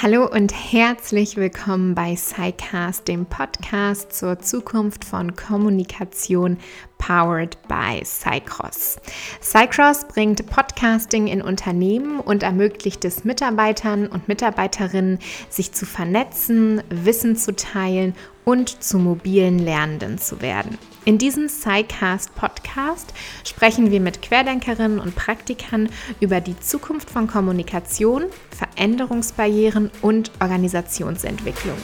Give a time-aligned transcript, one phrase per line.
[0.00, 6.58] Hallo und herzlich willkommen bei SciCast, dem Podcast zur Zukunft von Kommunikation
[6.98, 8.98] powered by Cycross.
[9.40, 15.18] Cycross bringt Podcasting in Unternehmen und ermöglicht es Mitarbeitern und Mitarbeiterinnen,
[15.48, 18.14] sich zu vernetzen, Wissen zu teilen
[18.44, 20.78] und zu mobilen Lernenden zu werden.
[21.04, 23.12] In diesem SciCast Podcast
[23.44, 25.88] sprechen wir mit Querdenkerinnen und Praktikern
[26.20, 31.78] über die Zukunft von Kommunikation, Veränderungsbarrieren und Organisationsentwicklung.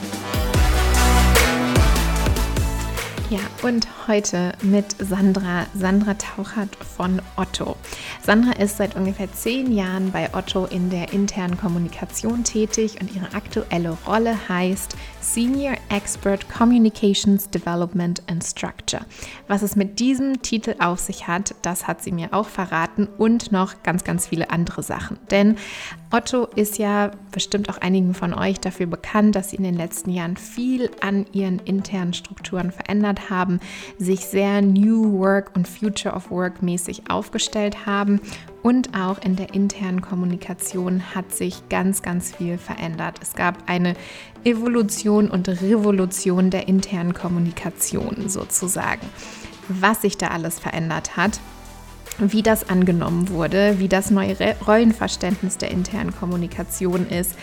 [3.31, 7.75] Ja, und heute mit Sandra, Sandra Tauchert von Otto.
[8.21, 13.33] Sandra ist seit ungefähr zehn Jahren bei Otto in der internen Kommunikation tätig und ihre
[13.33, 19.03] aktuelle Rolle heißt Senior Expert Communications Development and Structure.
[19.47, 23.51] Was es mit diesem Titel auf sich hat, das hat sie mir auch verraten und
[23.51, 25.17] noch ganz, ganz viele andere Sachen.
[25.31, 25.57] Denn
[26.11, 30.11] Otto ist ja bestimmt auch einigen von euch dafür bekannt, dass sie in den letzten
[30.11, 33.59] Jahren viel an ihren internen Strukturen verändert haben,
[33.97, 38.21] sich sehr New Work und Future of Work mäßig aufgestellt haben
[38.61, 43.19] und auch in der internen Kommunikation hat sich ganz, ganz viel verändert.
[43.21, 43.95] Es gab eine
[44.43, 49.07] Evolution und Revolution der internen Kommunikation sozusagen.
[49.67, 51.39] Was sich da alles verändert hat,
[52.19, 54.35] wie das angenommen wurde, wie das neue
[54.65, 57.35] Rollenverständnis der internen Kommunikation ist,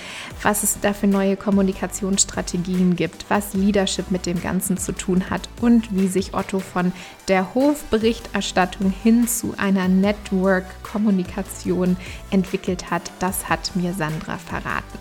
[0.43, 5.49] was es da für neue Kommunikationsstrategien gibt, was Leadership mit dem Ganzen zu tun hat
[5.61, 6.93] und wie sich Otto von
[7.29, 11.97] der Hofberichterstattung hin zu einer Network-Kommunikation
[12.31, 14.99] entwickelt hat, das hat mir Sandra verraten.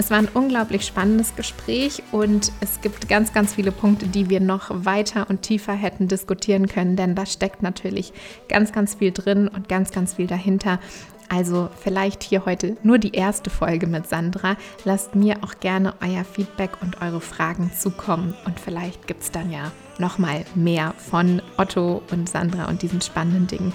[0.00, 4.40] Es war ein unglaublich spannendes Gespräch und es gibt ganz, ganz viele Punkte, die wir
[4.40, 8.14] noch weiter und tiefer hätten diskutieren können, denn da steckt natürlich
[8.48, 10.80] ganz, ganz viel drin und ganz, ganz viel dahinter.
[11.28, 14.56] Also vielleicht hier heute nur die erste Folge mit Sandra.
[14.84, 19.52] Lasst mir auch gerne euer Feedback und eure Fragen zukommen und vielleicht gibt es dann
[19.52, 23.72] ja nochmal mehr von Otto und Sandra und diesen spannenden Dingen,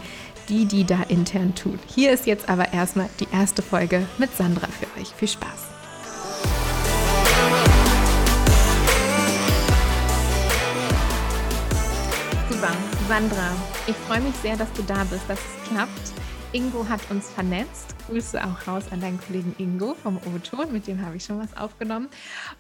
[0.50, 1.80] die die da intern tut.
[1.94, 5.10] Hier ist jetzt aber erstmal die erste Folge mit Sandra für euch.
[5.10, 5.75] Viel Spaß!
[13.08, 13.56] Sandra,
[13.86, 16.14] ich freue mich sehr, dass du da bist, dass es klappt.
[16.54, 17.96] Ingo hat uns vernetzt.
[18.08, 21.56] Grüße auch raus an deinen Kollegen Ingo vom O-Ton, mit dem habe ich schon was
[21.56, 22.10] aufgenommen.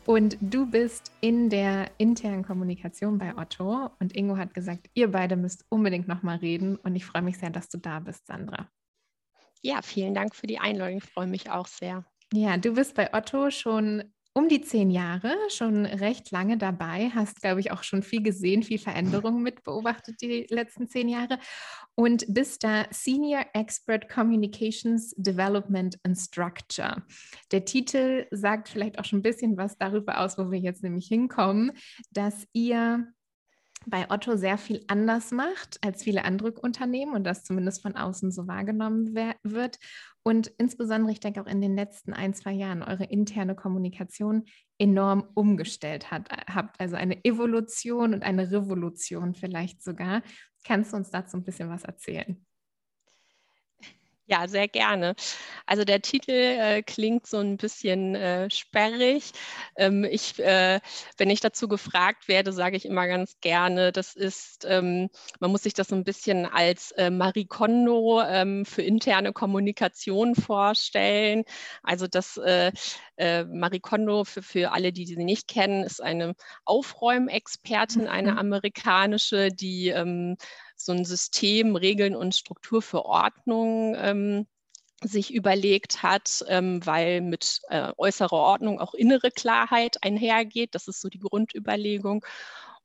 [0.05, 5.35] Und du bist in der internen Kommunikation bei Otto und Ingo hat gesagt, ihr beide
[5.35, 8.69] müsst unbedingt nochmal reden und ich freue mich sehr, dass du da bist, Sandra.
[9.63, 10.97] Ja, vielen Dank für die Einladung.
[10.97, 12.05] Ich freue mich auch sehr.
[12.33, 14.03] Ja, du bist bei Otto schon
[14.37, 18.63] um die zehn Jahre, schon recht lange dabei, hast, glaube ich, auch schon viel gesehen,
[18.63, 21.39] viel Veränderungen mit beobachtet die letzten zehn Jahre
[21.95, 27.01] und bist da Senior Expert Communications Development and Structure.
[27.53, 31.07] Der Titel sagt vielleicht auch schon ein bisschen was darüber aus, wo wir jetzt nämlich
[31.07, 31.71] hinkommen,
[32.11, 33.07] dass ihr
[33.87, 38.31] bei Otto sehr viel anders macht als viele andere Unternehmen und das zumindest von außen
[38.31, 39.79] so wahrgenommen wird.
[40.23, 44.45] Und insbesondere, ich denke auch in den letzten ein, zwei Jahren eure interne Kommunikation
[44.77, 46.79] enorm umgestellt hat, habt.
[46.79, 50.23] Also eine Evolution und eine Revolution vielleicht sogar.
[50.63, 52.43] Kannst du uns dazu ein bisschen was erzählen?
[54.27, 55.13] Ja, sehr gerne.
[55.67, 59.31] Also der Titel äh, klingt so ein bisschen äh, sperrig.
[59.77, 60.79] Ähm, ich, äh,
[61.17, 65.09] wenn ich dazu gefragt werde, sage ich immer ganz gerne, das ist, ähm,
[65.39, 70.33] man muss sich das so ein bisschen als äh, Marie Kondo ähm, für interne Kommunikation
[70.33, 71.43] vorstellen.
[71.83, 72.71] Also das äh,
[73.17, 76.33] äh, Marie Kondo, für, für alle, die sie nicht kennen, ist eine
[76.65, 78.37] Aufräumexpertin, eine mhm.
[78.39, 80.35] amerikanische, die ähm,
[80.75, 84.47] so ein System, Regeln und Struktur für Ordnung ähm,
[85.01, 90.73] sich überlegt hat, ähm, weil mit äh, äußerer Ordnung auch innere Klarheit einhergeht.
[90.73, 92.25] Das ist so die Grundüberlegung.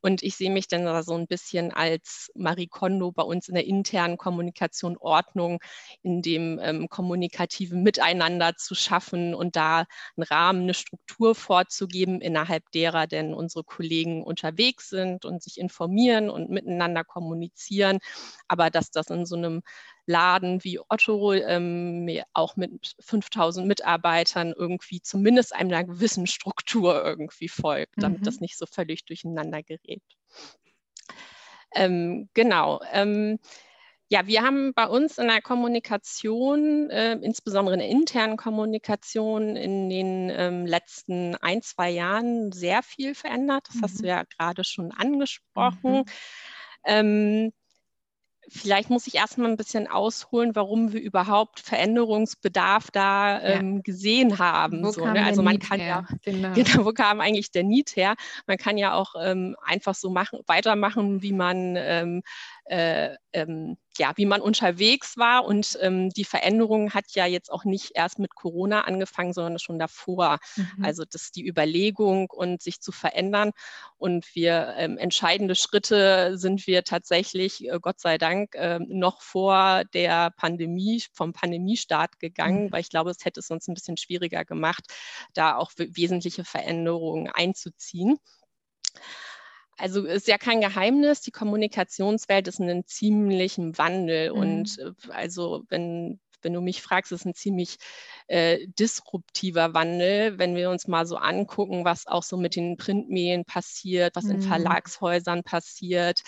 [0.01, 3.55] Und ich sehe mich dann da so ein bisschen als Marie Kondo bei uns in
[3.55, 5.59] der internen Kommunikation Ordnung,
[6.01, 9.85] in dem ähm, kommunikativen Miteinander zu schaffen und da
[10.17, 16.29] einen Rahmen, eine Struktur vorzugeben, innerhalb derer denn unsere Kollegen unterwegs sind und sich informieren
[16.29, 17.99] und miteinander kommunizieren.
[18.47, 19.61] Aber dass das in so einem
[20.05, 27.93] Laden wie Otto ähm, auch mit 5000 Mitarbeitern irgendwie zumindest einer gewissen Struktur irgendwie folgt,
[27.97, 28.25] damit mhm.
[28.25, 30.03] das nicht so völlig durcheinander gerät.
[31.73, 32.81] Ähm, genau.
[32.91, 33.39] Ähm,
[34.09, 39.89] ja, wir haben bei uns in der Kommunikation, äh, insbesondere in der internen Kommunikation, in
[39.89, 43.67] den ähm, letzten ein, zwei Jahren sehr viel verändert.
[43.69, 43.81] Das mhm.
[43.83, 44.09] hast du mhm.
[44.09, 45.99] ja gerade schon angesprochen.
[45.99, 46.05] Mhm.
[46.83, 47.53] Ähm,
[48.51, 53.81] vielleicht muss ich erstmal ein bisschen ausholen, warum wir überhaupt Veränderungsbedarf da ähm, ja.
[53.81, 54.83] gesehen haben.
[54.83, 55.23] Wo so, kam ne?
[55.23, 56.05] Also man kann her?
[56.09, 56.51] ja, genau.
[56.53, 56.85] genau.
[56.85, 58.15] wo kam eigentlich der Need her?
[58.47, 62.23] Man kann ja auch ähm, einfach so machen, weitermachen, wie man ähm,
[62.71, 65.43] äh, ähm, ja, wie man unterwegs war.
[65.43, 69.77] Und ähm, die Veränderung hat ja jetzt auch nicht erst mit Corona angefangen, sondern schon
[69.77, 70.39] davor.
[70.55, 70.85] Mhm.
[70.85, 73.51] Also das ist die Überlegung und sich zu verändern.
[73.97, 79.83] Und wir ähm, entscheidende Schritte sind wir tatsächlich, äh, Gott sei Dank, äh, noch vor
[79.93, 82.71] der Pandemie, vom Pandemiestart gegangen, mhm.
[82.71, 84.85] weil ich glaube, es hätte es uns ein bisschen schwieriger gemacht,
[85.33, 88.17] da auch wesentliche Veränderungen einzuziehen.
[89.81, 94.31] Also ist ja kein Geheimnis, die Kommunikationswelt ist in einem ziemlichen Wandel.
[94.31, 94.37] Mhm.
[94.37, 97.77] Und äh, also wenn, wenn du mich fragst, ist ein ziemlich
[98.27, 103.43] äh, disruptiver Wandel, wenn wir uns mal so angucken, was auch so mit den Printmedien
[103.43, 104.31] passiert, was mhm.
[104.31, 106.21] in Verlagshäusern passiert,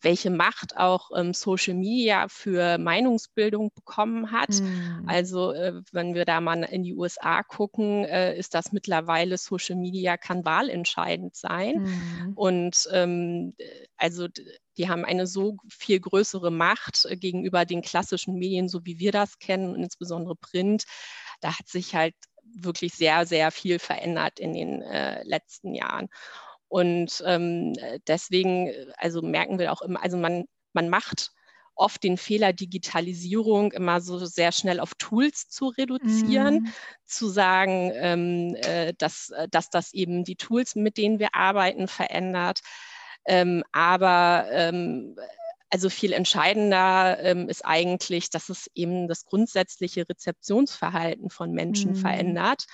[0.00, 4.50] welche Macht auch ähm, Social Media für Meinungsbildung bekommen hat.
[4.50, 5.04] Mhm.
[5.06, 9.76] Also äh, wenn wir da mal in die USA gucken, äh, ist das mittlerweile Social
[9.76, 11.82] Media kann wahlentscheidend sein.
[11.82, 12.32] Mhm.
[12.34, 13.54] Und ähm,
[13.96, 14.28] also
[14.76, 19.12] die haben eine so viel größere Macht äh, gegenüber den klassischen Medien, so wie wir
[19.12, 20.84] das kennen, und insbesondere Print.
[21.40, 22.14] Da hat sich halt
[22.54, 26.08] wirklich sehr, sehr viel verändert in den äh, letzten Jahren.
[26.68, 27.74] Und ähm,
[28.06, 31.30] deswegen, also merken wir auch immer, also man, man macht
[31.76, 36.72] oft den Fehler, Digitalisierung immer so sehr schnell auf Tools zu reduzieren, mhm.
[37.04, 42.60] zu sagen, ähm, äh, dass, dass das eben die Tools, mit denen wir arbeiten, verändert.
[43.26, 45.16] Ähm, aber ähm,
[45.68, 51.96] also viel entscheidender ähm, ist eigentlich, dass es eben das grundsätzliche Rezeptionsverhalten von Menschen mhm.
[51.96, 52.66] verändert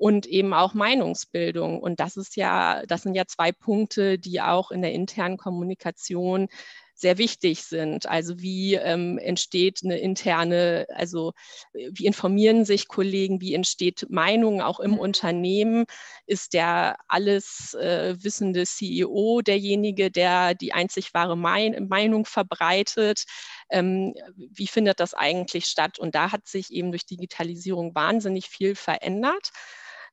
[0.00, 1.78] und eben auch Meinungsbildung.
[1.78, 6.48] Und das ist ja, das sind ja zwei Punkte, die auch in der internen Kommunikation
[6.94, 8.06] sehr wichtig sind.
[8.06, 11.32] Also wie ähm, entsteht eine interne, also
[11.74, 15.00] wie informieren sich Kollegen, wie entsteht Meinung auch im mhm.
[15.00, 15.84] Unternehmen?
[16.26, 23.24] Ist der alles äh, wissende CEO derjenige, der die einzig wahre mein Meinung verbreitet?
[23.68, 25.98] Ähm, wie findet das eigentlich statt?
[25.98, 29.50] Und da hat sich eben durch Digitalisierung wahnsinnig viel verändert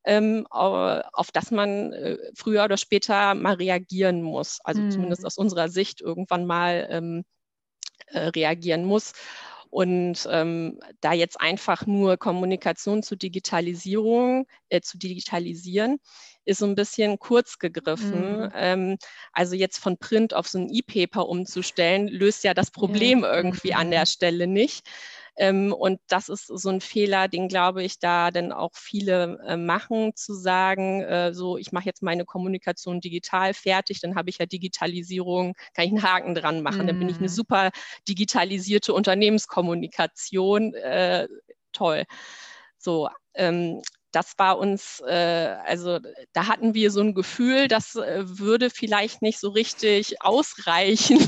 [0.07, 4.59] ähm, auf das man äh, früher oder später mal reagieren muss.
[4.63, 4.92] Also mhm.
[4.92, 7.25] zumindest aus unserer Sicht irgendwann mal ähm,
[8.07, 9.12] äh, reagieren muss.
[9.69, 16.00] Und ähm, da jetzt einfach nur Kommunikation zu Digitalisierung, äh, zu digitalisieren,
[16.45, 18.44] ist so ein bisschen kurz gegriffen.
[18.44, 18.51] Mhm.
[18.56, 18.98] Ähm,
[19.33, 23.36] also jetzt von Print auf so ein E-Paper umzustellen, löst ja das Problem ja.
[23.36, 23.77] irgendwie mhm.
[23.77, 24.88] an der Stelle nicht.
[25.37, 29.57] Ähm, und das ist so ein Fehler, den glaube ich, da dann auch viele äh,
[29.57, 34.39] machen, zu sagen, äh, so, ich mache jetzt meine Kommunikation digital fertig, dann habe ich
[34.39, 36.87] ja Digitalisierung, kann ich einen Haken dran machen, mhm.
[36.87, 37.31] dann bin ich eine mhm.
[37.33, 37.71] super
[38.07, 40.73] digitalisierte Unternehmenskommunikation.
[40.73, 41.27] Äh,
[41.71, 42.03] toll.
[42.77, 43.81] So, ähm,
[44.12, 46.00] das war uns, äh, also
[46.33, 51.19] da hatten wir so ein Gefühl, das äh, würde vielleicht nicht so richtig ausreichen.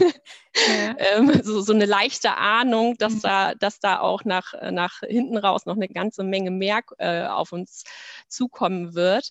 [0.55, 0.95] Ja.
[1.17, 3.21] ähm, so, so, eine leichte Ahnung, dass, mhm.
[3.21, 7.51] da, dass da auch nach, nach hinten raus noch eine ganze Menge mehr äh, auf
[7.51, 7.83] uns
[8.27, 9.29] zukommen wird.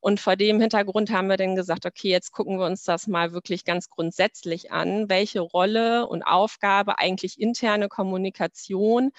[0.00, 3.32] Und vor dem Hintergrund haben wir dann gesagt, okay, jetzt gucken wir uns das mal
[3.32, 9.10] wirklich ganz grundsätzlich an, welche Rolle und Aufgabe eigentlich interne Kommunikation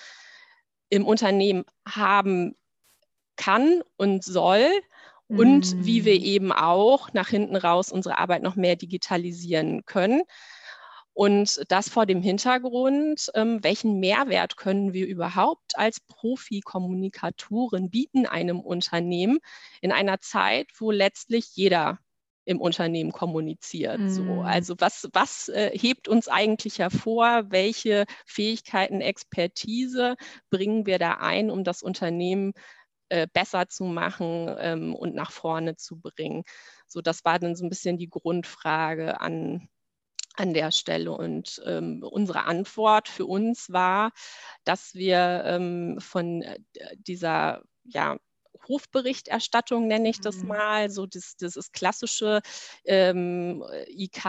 [0.89, 2.55] im Unternehmen haben
[3.39, 4.69] kann und soll
[5.29, 5.85] und mm.
[5.85, 6.23] wie wir mm.
[6.23, 10.23] eben auch nach hinten raus unsere Arbeit noch mehr digitalisieren können.
[11.13, 18.59] Und das vor dem Hintergrund, ähm, welchen Mehrwert können wir überhaupt als Profi-Kommunikatoren bieten einem
[18.59, 19.39] Unternehmen
[19.81, 21.99] in einer Zeit, wo letztlich jeder
[22.45, 23.99] im Unternehmen kommuniziert.
[23.99, 24.09] Mm.
[24.09, 24.41] So.
[24.41, 27.43] Also was, was äh, hebt uns eigentlich hervor?
[27.49, 30.15] Welche Fähigkeiten, Expertise
[30.49, 32.53] bringen wir da ein, um das Unternehmen
[33.09, 36.43] äh, besser zu machen ähm, und nach vorne zu bringen.
[36.87, 39.69] So, das war dann so ein bisschen die Grundfrage an,
[40.35, 41.11] an der Stelle.
[41.11, 44.11] Und ähm, unsere Antwort für uns war,
[44.63, 46.59] dass wir ähm, von äh,
[46.97, 48.17] dieser ja,
[48.67, 50.47] Hofberichterstattung nenne ich das mhm.
[50.49, 52.41] mal, so das, das ist klassische
[52.85, 54.25] ähm, IK.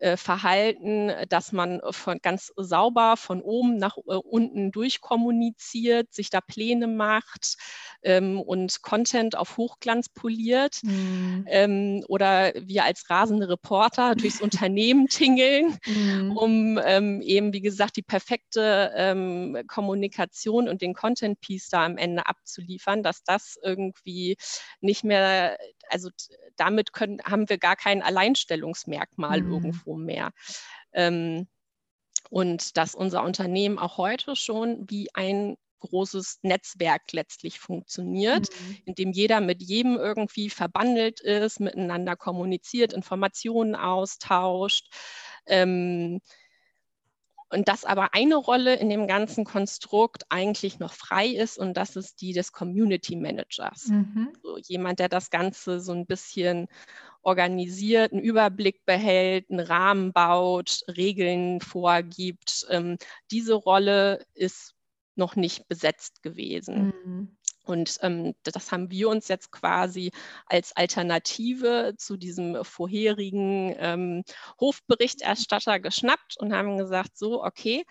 [0.00, 6.40] Äh, Verhalten, dass man von ganz sauber von oben nach äh, unten durchkommuniziert, sich da
[6.40, 7.56] Pläne macht
[8.02, 11.44] ähm, und Content auf Hochglanz poliert mhm.
[11.46, 16.36] ähm, oder wir als rasende Reporter durchs Unternehmen tingeln, mhm.
[16.36, 22.26] um ähm, eben, wie gesagt, die perfekte ähm, Kommunikation und den Content-Piece da am Ende
[22.26, 24.36] abzuliefern, dass das irgendwie
[24.80, 25.56] nicht mehr,
[25.88, 26.10] also
[26.56, 29.52] damit können, haben wir gar kein Alleinstellungsmerkmal mhm.
[29.52, 30.30] irgendwo mehr.
[30.92, 31.48] Ähm,
[32.30, 38.78] und dass unser Unternehmen auch heute schon wie ein großes Netzwerk letztlich funktioniert, mhm.
[38.86, 44.88] in dem jeder mit jedem irgendwie verbandelt ist, miteinander kommuniziert, Informationen austauscht.
[45.46, 46.20] Ähm,
[47.54, 51.96] und dass aber eine Rolle in dem ganzen Konstrukt eigentlich noch frei ist und das
[51.96, 53.86] ist die des Community Managers.
[53.86, 54.32] Mhm.
[54.42, 56.66] So jemand, der das Ganze so ein bisschen
[57.22, 62.66] organisiert, einen Überblick behält, einen Rahmen baut, Regeln vorgibt.
[62.70, 62.98] Ähm,
[63.30, 64.74] diese Rolle ist
[65.14, 66.92] noch nicht besetzt gewesen.
[67.04, 67.36] Mhm.
[67.64, 70.10] Und ähm, das haben wir uns jetzt quasi
[70.46, 74.24] als Alternative zu diesem vorherigen ähm,
[74.60, 77.84] Hofberichterstatter geschnappt und haben gesagt, so, okay,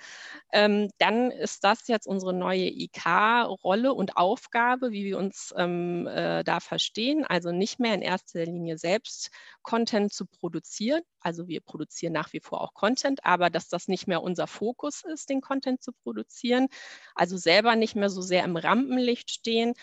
[0.51, 6.43] ähm, dann ist das jetzt unsere neue IK-Rolle und Aufgabe, wie wir uns ähm, äh,
[6.43, 7.25] da verstehen.
[7.25, 11.01] Also nicht mehr in erster Linie selbst Content zu produzieren.
[11.23, 15.03] Also wir produzieren nach wie vor auch Content, aber dass das nicht mehr unser Fokus
[15.03, 16.67] ist, den Content zu produzieren.
[17.15, 19.73] Also selber nicht mehr so sehr im Rampenlicht stehen,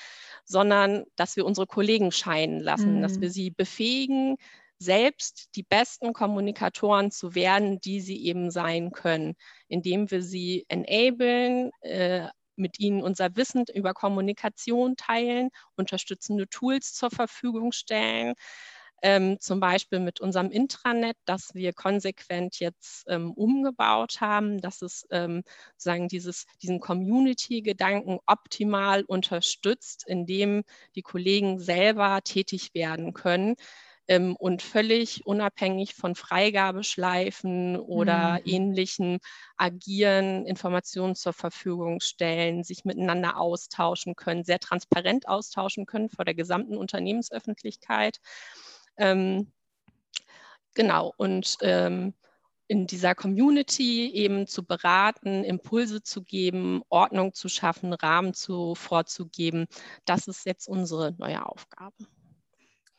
[0.45, 3.03] sondern dass wir unsere Kollegen scheinen lassen, mhm.
[3.03, 4.37] dass wir sie befähigen,
[4.79, 9.35] selbst die besten Kommunikatoren zu werden, die sie eben sein können,
[9.69, 17.11] indem wir sie enablen, äh, mit ihnen unser Wissen über Kommunikation teilen, unterstützende Tools zur
[17.11, 18.35] Verfügung stellen,
[19.03, 25.07] ähm, zum Beispiel mit unserem Intranet, das wir konsequent jetzt ähm, umgebaut haben, dass es
[25.11, 25.43] ähm,
[25.77, 30.65] sagen dieses, diesen Community-Gedanken optimal unterstützt, indem
[30.95, 33.57] die Kollegen selber tätig werden können
[34.11, 38.41] ähm, und völlig unabhängig von Freigabeschleifen oder mhm.
[38.45, 39.19] ähnlichen
[39.57, 46.35] agieren, Informationen zur Verfügung stellen, sich miteinander austauschen können, sehr transparent austauschen können vor der
[46.35, 48.19] gesamten Unternehmensöffentlichkeit.
[49.01, 49.51] Ähm,
[50.75, 52.13] genau, und ähm,
[52.69, 59.67] in dieser Community eben zu beraten, Impulse zu geben, Ordnung zu schaffen, Rahmen zu, vorzugeben,
[60.05, 61.97] das ist jetzt unsere neue Aufgabe.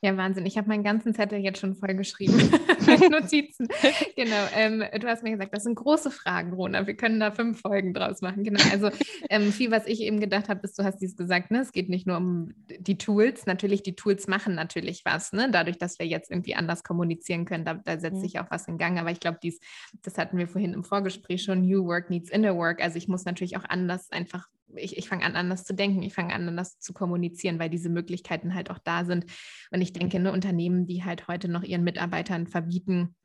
[0.04, 0.48] Ja, Wahnsinn.
[0.48, 2.36] Ich habe meinen ganzen Zettel jetzt schon vollgeschrieben.
[3.12, 3.68] Notizen.
[4.16, 4.48] genau.
[4.56, 6.88] Ähm, du hast mir gesagt, das sind große Fragen, Rona.
[6.88, 8.44] Wir können da fünf Folgen draus machen.
[8.44, 8.60] Genau.
[8.72, 8.90] Also
[9.30, 11.60] ähm, viel, was ich eben gedacht habe, ist, du hast dies gesagt, ne?
[11.60, 13.46] es geht nicht nur um die Tools.
[13.46, 15.34] Natürlich, die Tools machen natürlich was.
[15.34, 15.50] Ne?
[15.52, 18.80] Dadurch, dass wir jetzt irgendwie anders kommunizieren können, da, da setzt sich auch was in
[18.80, 18.98] Gang.
[19.00, 19.60] Aber ich glaube, dies,
[20.02, 22.82] das hatten wir vorhin im Vorgespräch schon, New Work needs Inner Work.
[22.82, 26.14] Also ich muss natürlich auch anders einfach ich, ich fange an, anders zu denken, ich
[26.14, 29.26] fange an, anders zu kommunizieren, weil diese Möglichkeiten halt auch da sind.
[29.72, 33.16] Und ich denke, ne, Unternehmen, die halt heute noch ihren Mitarbeitern verbieten,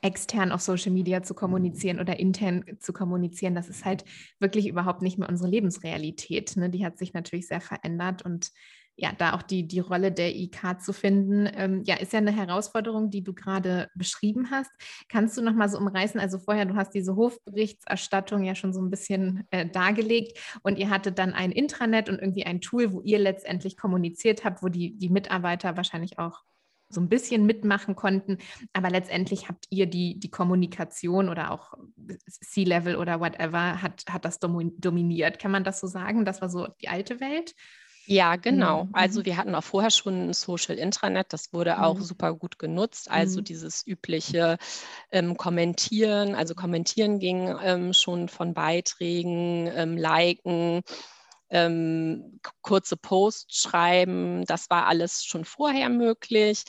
[0.00, 4.04] extern auf Social Media zu kommunizieren oder intern zu kommunizieren, das ist halt
[4.38, 6.56] wirklich überhaupt nicht mehr unsere Lebensrealität.
[6.56, 6.70] Ne?
[6.70, 8.50] Die hat sich natürlich sehr verändert und
[9.02, 12.30] ja, da auch die, die Rolle der IK zu finden, ähm, ja, ist ja eine
[12.30, 14.70] Herausforderung, die du gerade beschrieben hast.
[15.08, 16.20] Kannst du noch mal so umreißen?
[16.20, 20.88] Also vorher, du hast diese Hofberichterstattung ja schon so ein bisschen äh, dargelegt und ihr
[20.88, 24.96] hattet dann ein Intranet und irgendwie ein Tool, wo ihr letztendlich kommuniziert habt, wo die,
[24.96, 26.44] die Mitarbeiter wahrscheinlich auch
[26.88, 28.38] so ein bisschen mitmachen konnten.
[28.72, 31.74] Aber letztendlich habt ihr die, die Kommunikation oder auch
[32.28, 35.40] C-Level oder whatever hat, hat das dominiert.
[35.40, 36.24] Kann man das so sagen?
[36.24, 37.54] Das war so die alte Welt?
[38.06, 38.88] Ja, genau.
[38.92, 39.24] Also mhm.
[39.26, 42.02] wir hatten auch vorher schon ein Social Intranet, das wurde auch mhm.
[42.02, 43.10] super gut genutzt.
[43.10, 43.44] Also mhm.
[43.44, 44.58] dieses übliche
[45.10, 50.82] ähm, Kommentieren, also Kommentieren ging ähm, schon von Beiträgen, ähm, Liken,
[51.50, 56.64] ähm, kurze Posts schreiben, das war alles schon vorher möglich.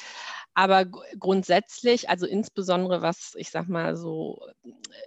[0.54, 4.40] Aber grundsätzlich, also insbesondere was, ich sag mal, so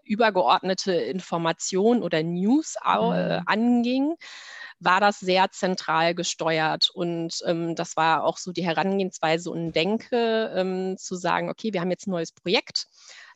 [0.03, 4.17] übergeordnete Informationen oder News äh, anging,
[4.79, 6.91] war das sehr zentral gesteuert.
[6.93, 11.81] Und ähm, das war auch so die Herangehensweise und Denke, ähm, zu sagen, okay, wir
[11.81, 12.87] haben jetzt ein neues Projekt.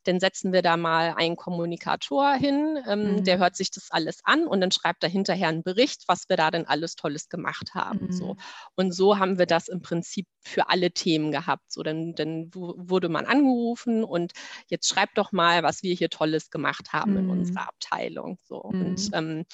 [0.04, 3.25] Dann setzen wir da mal einen Kommunikator hin, ähm, mhm.
[3.25, 6.38] der hört sich das alles an und dann schreibt er hinterher einen Bericht, was wir
[6.38, 8.06] da denn alles Tolles gemacht haben.
[8.06, 8.12] Mhm.
[8.12, 8.37] So.
[8.76, 11.70] Und so haben wir das im Prinzip für alle Themen gehabt.
[11.70, 14.32] So, dann, dann wurde man angerufen und
[14.68, 17.18] jetzt schreibt doch mal, was wir hier Tolles gemacht haben mhm.
[17.18, 18.38] in unserer Abteilung.
[18.44, 18.56] So.
[18.56, 19.14] Und mhm.
[19.14, 19.44] ähm,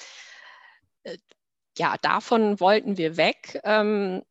[1.03, 1.17] äh,
[1.77, 3.59] ja, davon wollten wir weg.
[3.63, 4.23] Ähm,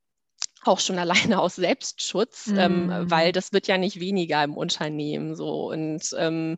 [0.64, 2.58] auch schon alleine aus Selbstschutz, mhm.
[2.58, 5.70] ähm, weil das wird ja nicht weniger im Unternehmen so.
[5.70, 6.56] Und ähm,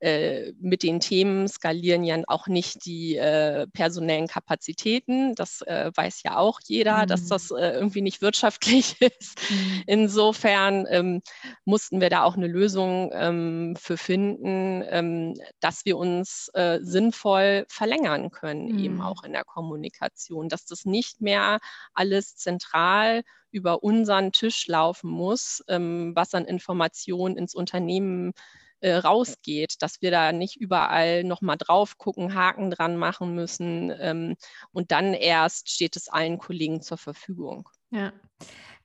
[0.00, 5.34] äh, mit den Themen skalieren ja auch nicht die äh, personellen Kapazitäten.
[5.34, 7.06] Das äh, weiß ja auch jeder, mhm.
[7.08, 9.40] dass das äh, irgendwie nicht wirtschaftlich ist.
[9.50, 9.82] Mhm.
[9.86, 11.22] Insofern ähm,
[11.64, 17.64] mussten wir da auch eine Lösung ähm, für finden, ähm, dass wir uns äh, sinnvoll
[17.68, 19.00] verlängern können, eben mhm.
[19.00, 21.58] auch in der Kommunikation, dass das nicht mehr
[21.92, 28.32] alles zentral über unseren Tisch laufen muss, ähm, was an Informationen ins Unternehmen
[28.80, 34.36] äh, rausgeht, dass wir da nicht überall nochmal drauf gucken, Haken dran machen müssen ähm,
[34.72, 37.68] und dann erst steht es allen Kollegen zur Verfügung.
[37.90, 38.12] Ja.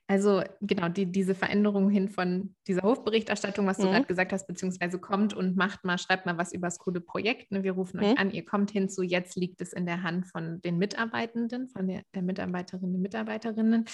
[0.06, 3.92] Also genau, die, diese Veränderung hin von dieser Hofberichterstattung, was du mhm.
[3.92, 7.50] gerade gesagt hast, beziehungsweise kommt und macht mal, schreibt mal was über das coole Projekt.
[7.50, 7.62] Ne?
[7.62, 8.06] Wir rufen mhm.
[8.06, 11.88] euch an, ihr kommt hinzu, jetzt liegt es in der Hand von den Mitarbeitenden, von
[11.88, 13.86] der, der Mitarbeiterinnen und Mitarbeiterinnen.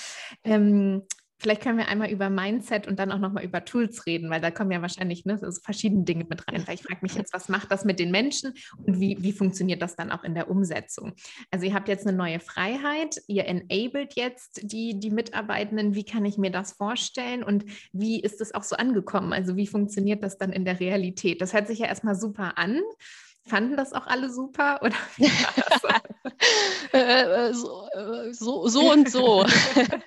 [0.42, 1.02] Ähm,
[1.40, 4.50] Vielleicht können wir einmal über Mindset und dann auch nochmal über Tools reden, weil da
[4.50, 6.66] kommen ja wahrscheinlich ne, so verschiedene Dinge mit rein.
[6.66, 8.52] Weil ich frage mich jetzt, was macht das mit den Menschen
[8.84, 11.14] und wie, wie funktioniert das dann auch in der Umsetzung?
[11.50, 15.94] Also ihr habt jetzt eine neue Freiheit, ihr enabled jetzt die, die Mitarbeitenden.
[15.94, 19.32] Wie kann ich mir das vorstellen und wie ist es auch so angekommen?
[19.32, 21.40] Also wie funktioniert das dann in der Realität?
[21.40, 22.82] Das hört sich ja erstmal super an.
[23.46, 25.88] Fanden das auch alle super oder so?
[26.92, 29.44] Äh, äh, so, äh, so, so, und so.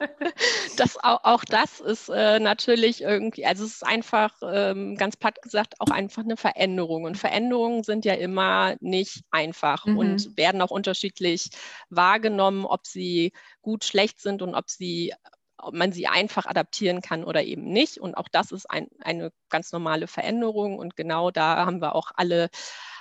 [0.77, 5.41] das, auch, auch das ist äh, natürlich irgendwie, also es ist einfach, ähm, ganz platt
[5.41, 7.05] gesagt, auch einfach eine Veränderung.
[7.05, 9.97] Und Veränderungen sind ja immer nicht einfach mhm.
[9.97, 11.49] und werden auch unterschiedlich
[11.89, 15.13] wahrgenommen, ob sie gut, schlecht sind und ob sie
[15.57, 17.97] ob man sie einfach adaptieren kann oder eben nicht.
[17.97, 20.77] Und auch das ist ein, eine ganz normale Veränderung.
[20.77, 22.49] Und genau da haben wir auch alle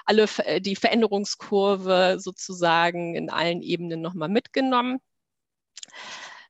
[0.05, 4.99] alle äh, die Veränderungskurve sozusagen in allen Ebenen nochmal mitgenommen.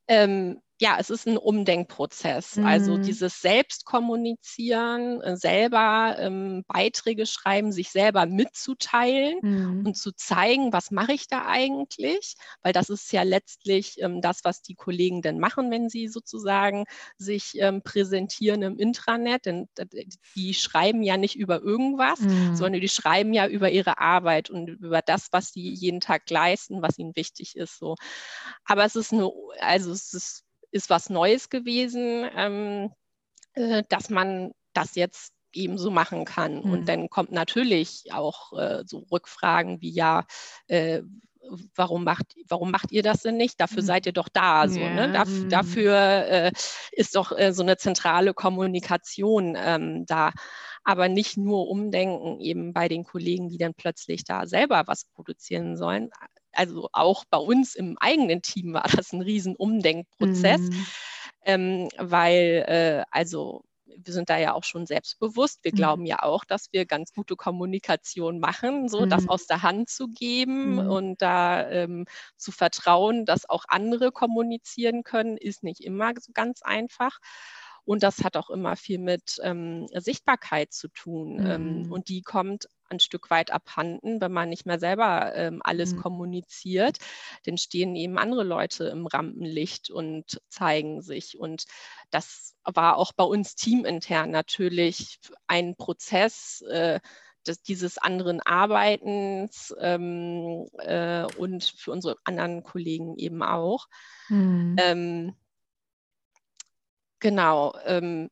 [0.09, 2.59] Ähm, ja, es ist ein Umdenkprozess.
[2.59, 2.67] Also mhm.
[2.83, 9.87] Also dieses Selbstkommunizieren, äh, selber ähm, Beiträge schreiben, sich selber mitzuteilen mhm.
[9.87, 12.35] und zu zeigen, was mache ich da eigentlich?
[12.63, 16.85] Weil das ist ja letztlich ähm, das, was die Kollegen dann machen, wenn sie sozusagen
[17.17, 19.47] sich ähm, präsentieren im Intranet.
[19.47, 19.69] Denn
[20.35, 22.57] die schreiben ja nicht über irgendwas, mhm.
[22.57, 26.83] sondern die schreiben ja über ihre Arbeit und über das, was sie jeden Tag leisten,
[26.83, 27.79] was ihnen wichtig ist.
[27.79, 27.95] So.
[28.65, 32.91] Aber es ist eine, also es ist ist was Neues gewesen, ähm,
[33.55, 36.57] äh, dass man das jetzt eben so machen kann.
[36.65, 36.73] Mhm.
[36.73, 40.25] Und dann kommt natürlich auch äh, so Rückfragen wie ja,
[40.67, 41.03] äh,
[41.75, 43.61] warum macht, warum macht ihr das denn nicht?
[43.61, 43.87] Dafür mhm.
[43.87, 44.69] seid ihr doch da.
[44.69, 45.07] So, yeah.
[45.07, 45.13] ne?
[45.13, 45.49] Daf mhm.
[45.49, 46.53] Dafür äh,
[46.93, 50.33] ist doch äh, so eine zentrale Kommunikation ähm, da.
[50.85, 55.77] Aber nicht nur Umdenken eben bei den Kollegen, die dann plötzlich da selber was produzieren
[55.77, 56.11] sollen,
[56.53, 60.87] also auch bei uns im eigenen Team war das ein riesen Umdenkprozess, mhm.
[61.45, 63.65] ähm, weil äh, also
[64.05, 65.61] wir sind da ja auch schon selbstbewusst.
[65.63, 65.77] Wir mhm.
[65.77, 69.11] glauben ja auch, dass wir ganz gute Kommunikation machen, so mhm.
[69.11, 70.91] das aus der Hand zu geben mhm.
[70.91, 76.63] und da ähm, zu vertrauen, dass auch andere kommunizieren können, ist nicht immer so ganz
[76.63, 77.19] einfach.
[77.85, 81.45] Und das hat auch immer viel mit ähm, Sichtbarkeit zu tun.
[81.45, 81.93] Ähm, mhm.
[81.93, 86.01] und die kommt ein Stück weit abhanden, wenn man nicht mehr selber ähm, alles mhm.
[86.01, 86.99] kommuniziert.
[87.45, 91.39] Dann stehen eben andere Leute im Rampenlicht und zeigen sich.
[91.39, 91.65] Und
[92.11, 96.63] das war auch bei uns teamintern natürlich ein Prozess.
[96.71, 97.01] Äh,
[97.47, 103.89] des, dieses anderen Arbeitens ähm, äh, und für unsere anderen Kollegen eben auch.
[104.29, 104.77] Mhm.
[104.79, 105.37] Ähm,
[107.19, 107.75] genau.
[107.85, 108.31] Ähm,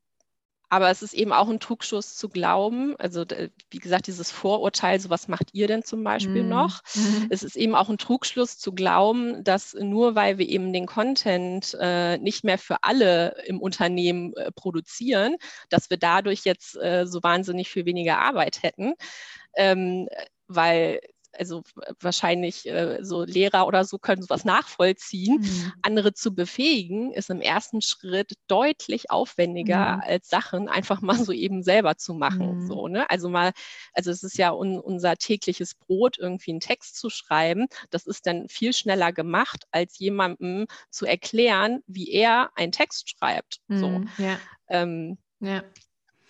[0.70, 2.94] aber es ist eben auch ein Trugschuss zu glauben.
[2.98, 3.24] Also
[3.70, 6.48] wie gesagt, dieses Vorurteil, so was macht ihr denn zum Beispiel mhm.
[6.48, 6.80] noch?
[6.94, 7.26] Mhm.
[7.28, 11.76] Es ist eben auch ein Trugschluss zu glauben, dass nur weil wir eben den Content
[11.80, 15.36] äh, nicht mehr für alle im Unternehmen äh, produzieren,
[15.70, 18.94] dass wir dadurch jetzt äh, so wahnsinnig viel weniger Arbeit hätten.
[19.56, 20.08] Ähm,
[20.46, 21.00] weil
[21.32, 21.62] also
[22.00, 25.40] wahrscheinlich äh, so Lehrer oder so können sowas nachvollziehen.
[25.40, 25.72] Mhm.
[25.82, 30.02] Andere zu befähigen, ist im ersten Schritt deutlich aufwendiger mhm.
[30.04, 32.62] als Sachen einfach mal so eben selber zu machen.
[32.62, 32.66] Mhm.
[32.66, 33.08] So, ne?
[33.10, 33.52] Also mal,
[33.94, 37.66] also es ist ja un, unser tägliches Brot, irgendwie einen Text zu schreiben.
[37.90, 43.60] Das ist dann viel schneller gemacht, als jemandem zu erklären, wie er einen Text schreibt.
[43.68, 43.88] So.
[43.88, 44.08] Mhm.
[44.18, 44.38] Ja.
[44.68, 45.62] Ähm, ja.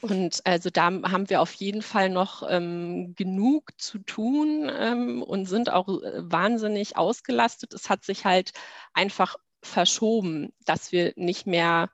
[0.00, 5.46] Und also da haben wir auf jeden Fall noch ähm, genug zu tun ähm, und
[5.46, 7.74] sind auch äh, wahnsinnig ausgelastet.
[7.74, 8.52] Es hat sich halt
[8.94, 11.90] einfach verschoben, dass wir nicht mehr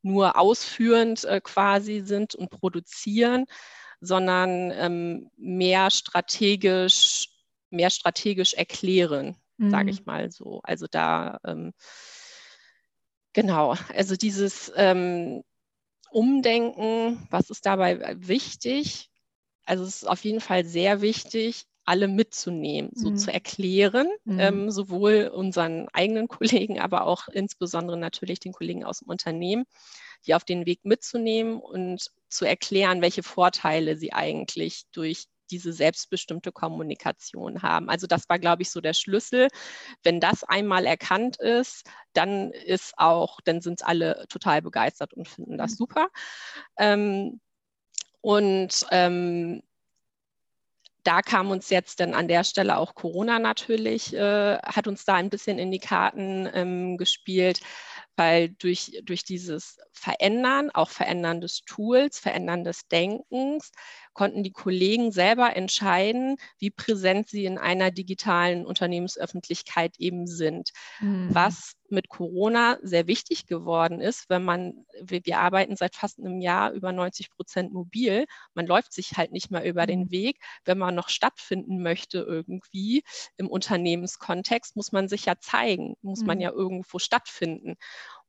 [0.00, 3.44] nur ausführend äh, quasi sind und produzieren,
[4.00, 7.28] sondern ähm, mehr strategisch,
[7.70, 9.70] mehr strategisch erklären, mhm.
[9.70, 10.60] sage ich mal so.
[10.64, 11.72] Also da ähm,
[13.34, 15.44] genau, also dieses ähm,
[16.12, 17.26] umdenken.
[17.30, 19.10] Was ist dabei wichtig?
[19.64, 23.16] Also es ist auf jeden Fall sehr wichtig, alle mitzunehmen, so mhm.
[23.16, 24.40] zu erklären, mhm.
[24.40, 29.64] ähm, sowohl unseren eigenen Kollegen, aber auch insbesondere natürlich den Kollegen aus dem Unternehmen,
[30.26, 36.50] die auf den Weg mitzunehmen und zu erklären, welche Vorteile sie eigentlich durch diese selbstbestimmte
[36.50, 37.88] Kommunikation haben.
[37.88, 39.48] Also das war, glaube ich, so der Schlüssel.
[40.02, 45.58] Wenn das einmal erkannt ist, dann ist auch, dann sind alle total begeistert und finden
[45.58, 45.76] das mhm.
[45.76, 46.08] super.
[46.78, 47.40] Ähm,
[48.24, 49.62] Und ähm,
[51.04, 55.14] da kam uns jetzt dann an der Stelle auch Corona natürlich, äh, hat uns da
[55.14, 57.60] ein bisschen in die Karten ähm, gespielt,
[58.14, 63.72] weil durch, durch dieses Verändern, auch Verändern des Tools, Verändern des Denkens,
[64.12, 70.70] konnten die Kollegen selber entscheiden, wie präsent sie in einer digitalen Unternehmensöffentlichkeit eben sind.
[71.00, 71.28] Mhm.
[71.30, 76.40] Was mit Corona sehr wichtig geworden ist, wenn man, wir, wir, arbeiten seit fast einem
[76.40, 78.24] Jahr über 90 Prozent mobil.
[78.54, 79.88] Man läuft sich halt nicht mehr über mhm.
[79.88, 80.38] den Weg.
[80.64, 83.04] Wenn man noch stattfinden möchte irgendwie
[83.36, 86.26] im Unternehmenskontext, muss man sich ja zeigen, muss mhm.
[86.26, 87.76] man ja irgendwo stattfinden.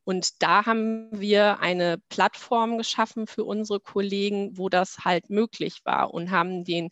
[0.03, 6.13] Und da haben wir eine Plattform geschaffen für unsere Kollegen, wo das halt möglich war
[6.13, 6.89] und haben den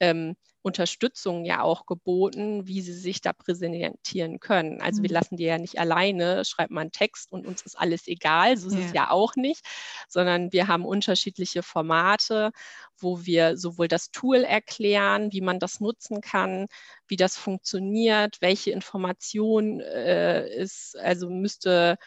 [0.00, 4.80] ähm, Unterstützung ja auch geboten, wie sie sich da präsentieren können.
[4.80, 5.02] Also mhm.
[5.04, 8.56] wir lassen die ja nicht alleine, schreibt man einen Text und uns ist alles egal,
[8.56, 8.86] so ist ja.
[8.86, 9.64] es ja auch nicht,
[10.08, 12.52] sondern wir haben unterschiedliche Formate,
[12.96, 16.68] wo wir sowohl das Tool erklären, wie man das nutzen kann,
[17.08, 21.98] wie das funktioniert, welche Information äh, ist, also müsste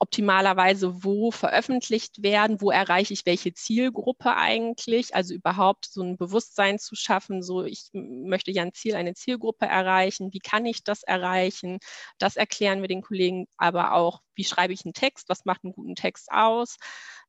[0.00, 6.78] optimalerweise wo veröffentlicht werden, wo erreiche ich welche Zielgruppe eigentlich, also überhaupt so ein Bewusstsein
[6.78, 11.02] zu schaffen, so ich möchte ja ein Ziel, eine Zielgruppe erreichen, wie kann ich das
[11.02, 11.78] erreichen,
[12.18, 15.72] das erklären wir den Kollegen, aber auch, wie schreibe ich einen Text, was macht einen
[15.72, 16.76] guten Text aus,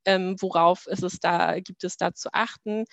[0.06, 2.86] ähm, worauf ist es da, gibt es da zu achten.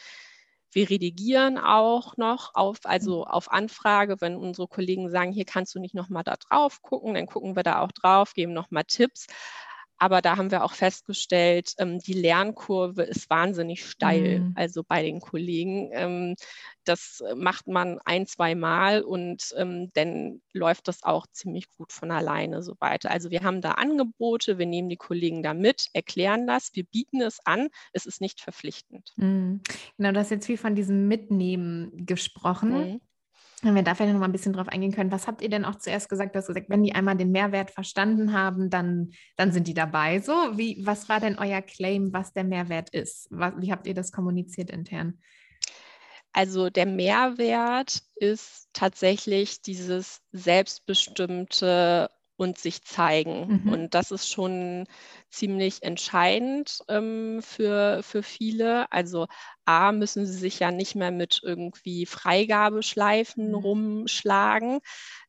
[0.72, 5.78] Wir redigieren auch noch auf, also auf Anfrage, wenn unsere Kollegen sagen, hier kannst du
[5.78, 9.26] nicht nochmal da drauf gucken, dann gucken wir da auch drauf, geben nochmal Tipps.
[9.98, 14.52] Aber da haben wir auch festgestellt, ähm, die Lernkurve ist wahnsinnig steil, mhm.
[14.54, 15.90] also bei den Kollegen.
[15.92, 16.36] Ähm,
[16.84, 22.10] das macht man ein, zwei Mal und ähm, dann läuft das auch ziemlich gut von
[22.10, 23.10] alleine so weiter.
[23.10, 27.20] Also wir haben da Angebote, wir nehmen die Kollegen da mit, erklären das, wir bieten
[27.20, 29.12] es an, es ist nicht verpflichtend.
[29.16, 29.60] Mhm.
[29.96, 32.92] Genau, du hast jetzt viel von diesem Mitnehmen gesprochen.
[32.92, 33.00] Mhm.
[33.66, 35.64] Wenn wir da vielleicht noch mal ein bisschen drauf eingehen können, was habt ihr denn
[35.64, 36.34] auch zuerst gesagt?
[36.34, 40.20] Du hast gesagt, wenn die einmal den Mehrwert verstanden haben, dann, dann sind die dabei.
[40.20, 43.26] So, wie, was war denn euer Claim, was der Mehrwert ist?
[43.30, 45.18] Was, wie habt ihr das kommuniziert intern?
[46.32, 53.62] Also der Mehrwert ist tatsächlich dieses selbstbestimmte und sich zeigen.
[53.64, 53.72] Mhm.
[53.72, 54.86] Und das ist schon
[55.30, 58.90] ziemlich entscheidend ähm, für, für viele.
[58.92, 59.26] Also
[59.64, 63.54] A, müssen sie sich ja nicht mehr mit irgendwie Freigabeschleifen mhm.
[63.54, 64.80] rumschlagen.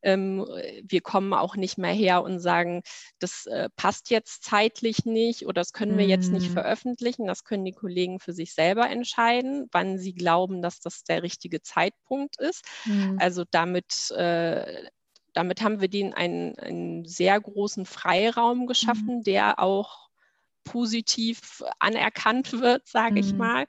[0.04, 0.46] Ähm,
[0.84, 2.84] wir kommen auch nicht mehr her und sagen,
[3.20, 6.12] das äh, passt jetzt zeitlich nicht oder das können wir mhm.
[6.12, 6.54] jetzt nicht mhm.
[6.54, 7.26] veröffentlichen.
[7.26, 11.62] Das können die Kollegen für sich selber entscheiden, wann sie glauben, dass das der richtige
[11.62, 12.64] Zeitpunkt ist.
[12.86, 13.18] Mhm.
[13.20, 14.88] Also damit äh,
[15.38, 19.24] damit haben wir denen einen, einen sehr großen Freiraum geschaffen, mhm.
[19.24, 20.10] der auch
[20.64, 23.18] positiv anerkannt wird, sage mhm.
[23.18, 23.68] ich mal.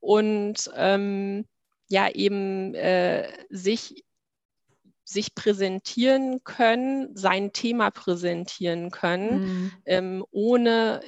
[0.00, 1.44] Und ähm,
[1.88, 4.06] ja, eben äh, sich,
[5.04, 9.72] sich präsentieren können, sein Thema präsentieren können, mhm.
[9.84, 11.02] ähm, ohne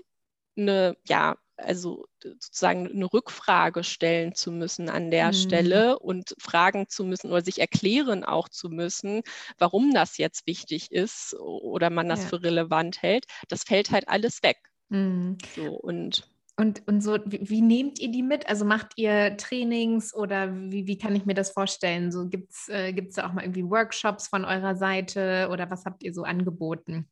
[0.55, 5.33] eine, ja, also sozusagen eine Rückfrage stellen zu müssen an der mhm.
[5.35, 9.23] Stelle und fragen zu müssen oder sich erklären auch zu müssen,
[9.59, 12.29] warum das jetzt wichtig ist oder man das ja.
[12.29, 14.59] für relevant hält, das fällt halt alles weg.
[14.89, 15.39] Mhm.
[15.55, 16.29] So, und
[16.61, 18.49] und, und so, wie, wie, nehmt ihr die mit?
[18.49, 22.11] Also macht ihr Trainings oder wie, wie kann ich mir das vorstellen?
[22.11, 26.03] So gibt es äh, da auch mal irgendwie Workshops von eurer Seite oder was habt
[26.03, 27.09] ihr so angeboten?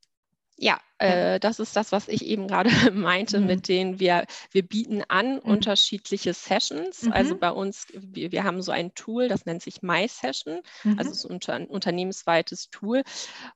[0.58, 3.46] Ja, äh, das ist das, was ich eben gerade meinte, mhm.
[3.46, 5.40] mit denen wir, wir bieten an mhm.
[5.40, 7.02] unterschiedliche Sessions.
[7.02, 7.12] Mhm.
[7.12, 10.98] Also bei uns, wir, wir, haben so ein Tool, das nennt sich MySession, mhm.
[10.98, 13.02] also so ein unternehmensweites Tool,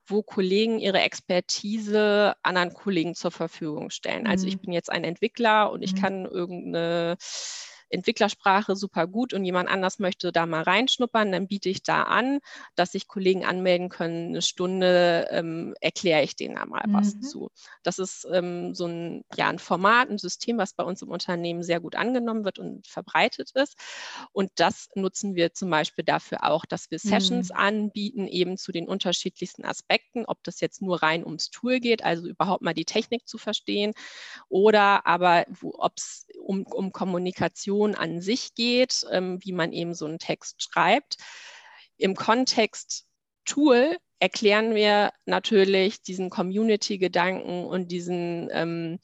[0.05, 4.27] wo Kollegen ihre Expertise anderen Kollegen zur Verfügung stellen.
[4.27, 4.61] Also ich mhm.
[4.61, 5.99] bin jetzt ein Entwickler und ich mhm.
[5.99, 7.17] kann irgendeine
[7.91, 12.39] Entwicklersprache super gut und jemand anders möchte da mal reinschnuppern, dann biete ich da an,
[12.75, 14.29] dass sich Kollegen anmelden können.
[14.29, 16.93] Eine Stunde ähm, erkläre ich denen einmal mhm.
[16.93, 17.49] was zu.
[17.83, 21.63] Das ist ähm, so ein, ja, ein Format, ein System, was bei uns im Unternehmen
[21.63, 23.77] sehr gut angenommen wird und verbreitet ist.
[24.31, 27.55] Und das nutzen wir zum Beispiel dafür auch, dass wir Sessions mhm.
[27.55, 32.27] anbieten, eben zu den unterschiedlichsten Aspekten, ob das jetzt nur rein ums Tool geht, also
[32.27, 33.93] überhaupt mal die Technik zu verstehen,
[34.49, 39.93] oder aber ob es um, um Kommunikation Kommunikation an sich geht, ähm, wie man eben
[39.93, 41.17] so einen Text schreibt.
[41.97, 43.05] Im Kontext
[43.45, 48.99] Tool erklären wir natürlich diesen Community-Gedanken und diesen ähm,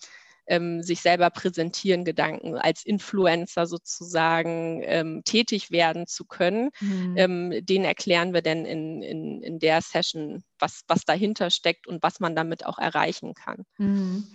[0.49, 6.69] ähm, sich selber präsentieren Gedanken, als Influencer sozusagen ähm, tätig werden zu können.
[6.79, 7.15] Mhm.
[7.17, 12.01] Ähm, den erklären wir dann in, in, in der Session, was, was dahinter steckt und
[12.01, 13.65] was man damit auch erreichen kann.
[13.77, 14.27] Mhm.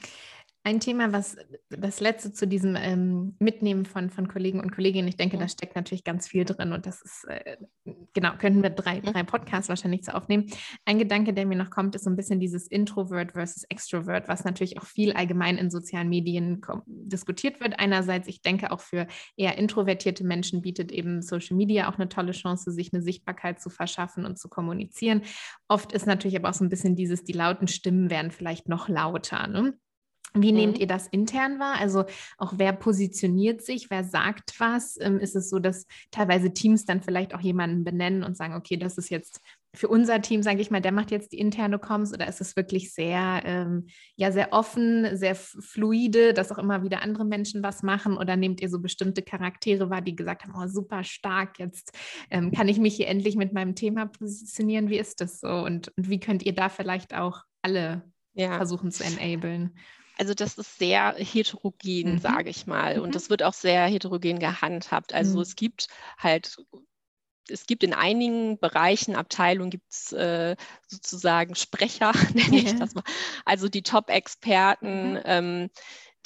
[0.64, 1.36] Ein Thema, was
[1.70, 5.74] das letzte zu diesem ähm, Mitnehmen von, von Kollegen und Kolleginnen, ich denke, da steckt
[5.74, 7.56] natürlich ganz viel drin und das ist, äh,
[8.12, 10.46] genau, könnten wir drei, drei Podcasts wahrscheinlich zu aufnehmen.
[10.84, 14.44] Ein Gedanke, der mir noch kommt, ist so ein bisschen dieses Introvert versus Extrovert, was
[14.44, 17.80] natürlich auch viel allgemein in sozialen Medien diskutiert wird.
[17.80, 22.32] Einerseits, ich denke auch für eher introvertierte Menschen bietet eben Social Media auch eine tolle
[22.32, 25.22] Chance, sich eine Sichtbarkeit zu verschaffen und zu kommunizieren.
[25.66, 28.88] Oft ist natürlich aber auch so ein bisschen dieses, die lauten Stimmen werden vielleicht noch
[28.88, 29.48] lauter.
[29.48, 29.74] Ne?
[30.34, 30.58] Wie mhm.
[30.58, 31.76] nehmt ihr das intern wahr?
[31.78, 32.04] Also
[32.38, 34.96] auch wer positioniert sich, wer sagt was?
[35.00, 38.76] Ähm, ist es so, dass teilweise Teams dann vielleicht auch jemanden benennen und sagen, okay,
[38.76, 39.40] das ist jetzt
[39.74, 42.56] für unser Team, sage ich mal, der macht jetzt die interne Comms oder ist es
[42.56, 47.82] wirklich sehr, ähm, ja, sehr offen, sehr fluide, dass auch immer wieder andere Menschen was
[47.82, 51.92] machen oder nehmt ihr so bestimmte Charaktere wahr, die gesagt haben, oh, super stark, jetzt
[52.30, 54.90] ähm, kann ich mich hier endlich mit meinem Thema positionieren.
[54.90, 55.48] Wie ist das so?
[55.48, 58.02] Und, und wie könnt ihr da vielleicht auch alle
[58.34, 58.56] ja.
[58.56, 59.74] versuchen zu enablen?
[60.18, 62.18] Also das ist sehr heterogen, mhm.
[62.18, 63.00] sage ich mal.
[63.00, 63.12] Und mhm.
[63.12, 65.14] das wird auch sehr heterogen gehandhabt.
[65.14, 65.42] Also mhm.
[65.42, 66.56] es gibt halt
[67.48, 73.04] es gibt in einigen Bereichen, Abteilungen gibt es äh, sozusagen Sprecher, nenne ich das mal.
[73.44, 75.20] Also die Top-Experten, mhm.
[75.24, 75.70] ähm,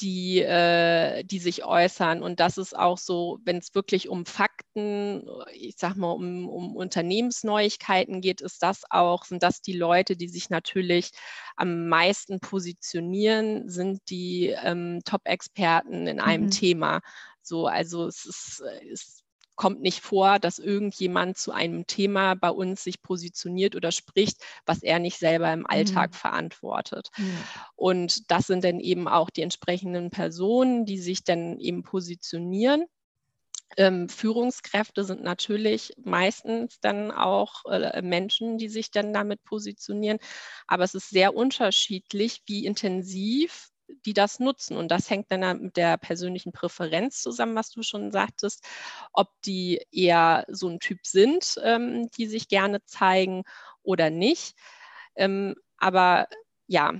[0.00, 2.22] die, äh, die sich äußern.
[2.22, 6.76] Und das ist auch so, wenn es wirklich um Fakten, ich sag mal, um, um
[6.76, 11.10] Unternehmensneuigkeiten geht, ist das auch, sind das die Leute, die sich natürlich
[11.56, 16.50] am meisten positionieren, sind die ähm, Top-Experten in einem mhm.
[16.50, 17.00] Thema.
[17.42, 19.25] So, also es ist, ist
[19.56, 24.82] kommt nicht vor, dass irgendjemand zu einem Thema bei uns sich positioniert oder spricht, was
[24.82, 26.14] er nicht selber im Alltag mhm.
[26.14, 27.10] verantwortet.
[27.16, 27.38] Mhm.
[27.74, 32.84] Und das sind dann eben auch die entsprechenden Personen, die sich dann eben positionieren.
[33.76, 40.18] Ähm, Führungskräfte sind natürlich meistens dann auch äh, Menschen, die sich dann damit positionieren.
[40.66, 43.70] Aber es ist sehr unterschiedlich, wie intensiv
[44.04, 44.76] die das nutzen.
[44.76, 48.64] Und das hängt dann mit der persönlichen Präferenz zusammen, was du schon sagtest,
[49.12, 53.44] ob die eher so ein Typ sind, ähm, die sich gerne zeigen
[53.82, 54.56] oder nicht.
[55.16, 56.28] Ähm, aber
[56.66, 56.94] ja,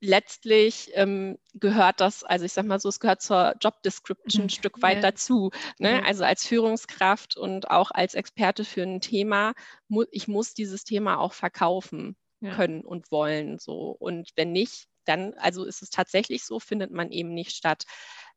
[0.00, 4.46] letztlich ähm, gehört das, also ich sage mal so, es gehört zur Job Description ein
[4.46, 4.50] mhm.
[4.50, 5.10] Stück weit ja.
[5.10, 5.50] dazu.
[5.78, 5.92] Ne?
[5.92, 6.02] Ja.
[6.02, 9.54] Also als Führungskraft und auch als Experte für ein Thema,
[9.88, 12.54] mu ich muss dieses Thema auch verkaufen ja.
[12.54, 13.58] können und wollen.
[13.58, 13.96] So.
[13.98, 17.84] Und wenn nicht, dann, also ist es tatsächlich so, findet man eben nicht statt.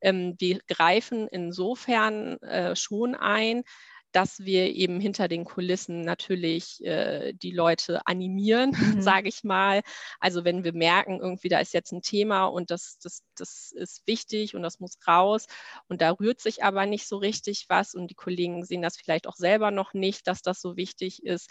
[0.01, 3.63] Ähm, wir greifen insofern äh, schon ein,
[4.12, 9.01] dass wir eben hinter den Kulissen natürlich äh, die Leute animieren, mhm.
[9.01, 9.82] sage ich mal.
[10.19, 14.01] Also wenn wir merken, irgendwie da ist jetzt ein Thema und das, das, das ist
[14.08, 15.45] wichtig und das muss raus
[15.88, 19.27] und da rührt sich aber nicht so richtig was und die Kollegen sehen das vielleicht
[19.27, 21.49] auch selber noch nicht, dass das so wichtig ist,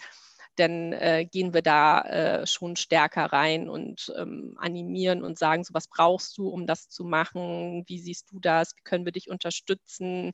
[0.55, 5.73] dann äh, gehen wir da äh, schon stärker rein und ähm, animieren und sagen, so
[5.73, 7.83] was brauchst du, um das zu machen?
[7.87, 8.73] Wie siehst du das?
[8.77, 10.33] Wie können wir dich unterstützen?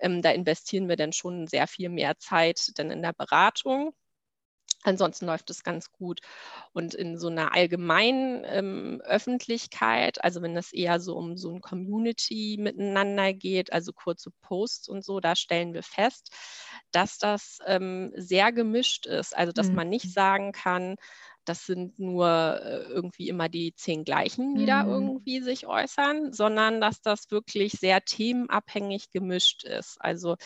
[0.00, 3.92] Ähm, da investieren wir dann schon sehr viel mehr Zeit dann in der Beratung.
[4.82, 6.20] Ansonsten läuft es ganz gut.
[6.72, 11.60] Und in so einer allgemeinen ähm, Öffentlichkeit, also wenn es eher so um so ein
[11.60, 16.30] Community miteinander geht, also kurze Posts und so, da stellen wir fest,
[16.92, 19.36] dass das ähm, sehr gemischt ist.
[19.36, 19.74] Also dass mhm.
[19.74, 20.96] man nicht sagen kann,
[21.44, 24.66] das sind nur äh, irgendwie immer die zehn gleichen, die mhm.
[24.66, 29.96] da irgendwie sich äußern, sondern dass das wirklich sehr themenabhängig gemischt ist.
[30.00, 30.36] Also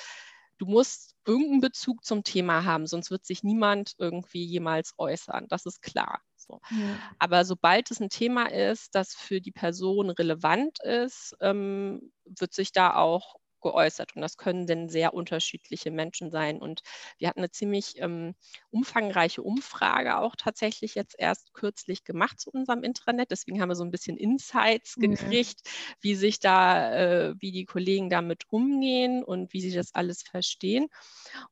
[0.59, 5.47] du musst irgendeinen Bezug zum Thema haben, sonst wird sich niemand irgendwie jemals äußern.
[5.49, 6.21] Das ist klar.
[6.37, 6.61] So.
[6.71, 6.99] Ja.
[7.19, 12.73] Aber sobald es ein Thema ist, das für die Person relevant ist, ähm, wird sich
[12.73, 14.14] da auch geäußert.
[14.14, 16.59] Und das können dann sehr unterschiedliche Menschen sein.
[16.61, 16.83] Und
[17.18, 18.35] wir hatten eine ziemlich ähm,
[18.70, 23.33] umfangreiche Umfrage auch tatsächlich jetzt erst kürzlich gemacht zu unserem Intranet.
[23.33, 25.72] Deswegen haben wir so ein bisschen Insights gekriegt, ja.
[26.00, 30.88] wie sich da, äh, wie die Kollegen damit umgehen und wie sie das alles verstehen.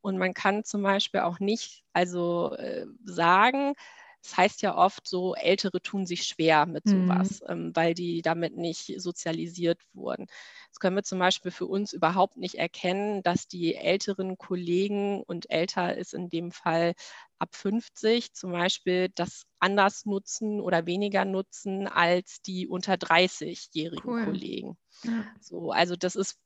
[0.01, 3.75] Und man kann zum Beispiel auch nicht also äh, sagen,
[4.22, 7.46] das heißt ja oft so, Ältere tun sich schwer mit sowas, mhm.
[7.48, 10.26] ähm, weil die damit nicht sozialisiert wurden.
[10.70, 15.50] Das können wir zum Beispiel für uns überhaupt nicht erkennen, dass die älteren Kollegen und
[15.50, 16.94] älter ist in dem Fall
[17.38, 24.24] ab 50 zum Beispiel das anders nutzen oder weniger nutzen als die unter 30-jährigen cool.
[24.24, 24.78] Kollegen.
[25.02, 25.24] Ja.
[25.40, 26.38] So, also das ist,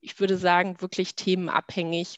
[0.00, 2.16] ich würde sagen, wirklich themenabhängig,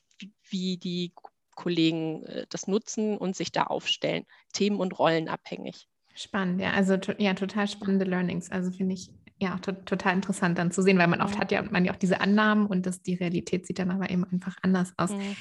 [0.48, 1.12] wie die
[1.60, 4.24] Kollegen äh, das nutzen und sich da aufstellen.
[4.54, 5.86] Themen- und Rollen abhängig.
[6.14, 8.50] Spannend, ja, also ja, total spannende Learnings.
[8.50, 11.62] Also finde ich ja to total interessant dann zu sehen, weil man oft hat ja
[11.62, 14.92] man ja auch diese Annahmen und das, die Realität sieht dann aber eben einfach anders
[14.96, 15.12] aus.
[15.12, 15.36] Mhm.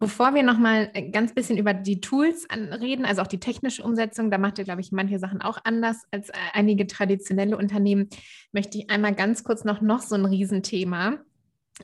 [0.00, 4.30] Bevor wir nochmal äh, ganz bisschen über die Tools reden, also auch die technische Umsetzung,
[4.30, 8.08] da macht ihr, glaube ich, manche Sachen auch anders als äh, einige traditionelle Unternehmen,
[8.52, 11.18] möchte ich einmal ganz kurz noch, noch so ein Riesenthema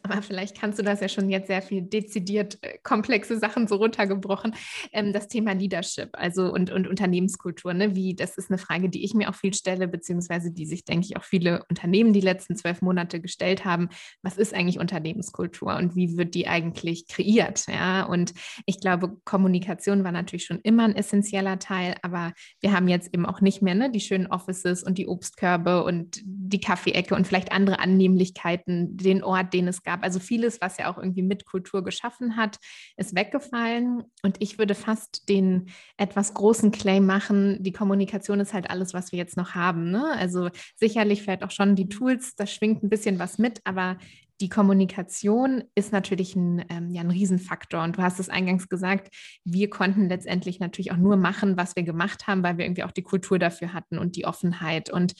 [0.02, 3.76] aber vielleicht kannst du das ja schon jetzt sehr viel dezidiert äh, komplexe Sachen so
[3.76, 4.54] runtergebrochen.
[4.92, 7.94] Ähm, das Thema Leadership, also und, und Unternehmenskultur, ne?
[7.94, 11.06] Wie, das ist eine Frage, die ich mir auch viel stelle, beziehungsweise die sich, denke
[11.06, 13.88] ich, auch viele Unternehmen die letzten zwölf Monate gestellt haben.
[14.22, 17.66] Was ist eigentlich Unternehmenskultur und wie wird die eigentlich kreiert?
[17.68, 18.34] Ja, und
[18.66, 23.26] ich glaube, Kommunikation war natürlich schon immer ein essentieller Teil, aber wir haben jetzt eben
[23.26, 27.52] auch nicht mehr ne, die schönen Offices und die Obstkörbe und die Kaffeeecke und vielleicht
[27.52, 30.02] andere Annehmlichkeiten, den Ort, den es gab.
[30.02, 32.58] Also vieles, was ja auch irgendwie mit Kultur geschaffen hat,
[32.96, 34.04] ist weggefallen.
[34.22, 35.66] Und ich würde fast den
[35.96, 39.90] etwas großen Claim machen, die Kommunikation ist halt alles, was wir jetzt noch haben.
[39.90, 40.12] Ne?
[40.16, 43.98] Also sicherlich vielleicht auch schon die Tools, da schwingt ein bisschen was mit, aber
[44.40, 47.82] die Kommunikation ist natürlich ein, ähm, ja, ein Riesenfaktor.
[47.82, 51.84] Und du hast es eingangs gesagt, wir konnten letztendlich natürlich auch nur machen, was wir
[51.84, 54.90] gemacht haben, weil wir irgendwie auch die Kultur dafür hatten und die Offenheit.
[54.90, 55.14] Und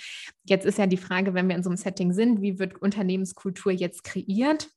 [0.44, 3.72] jetzt ist ja die Frage, wenn wir in so einem Setting sind, wie wird Unternehmenskultur
[3.72, 4.68] jetzt kreiert?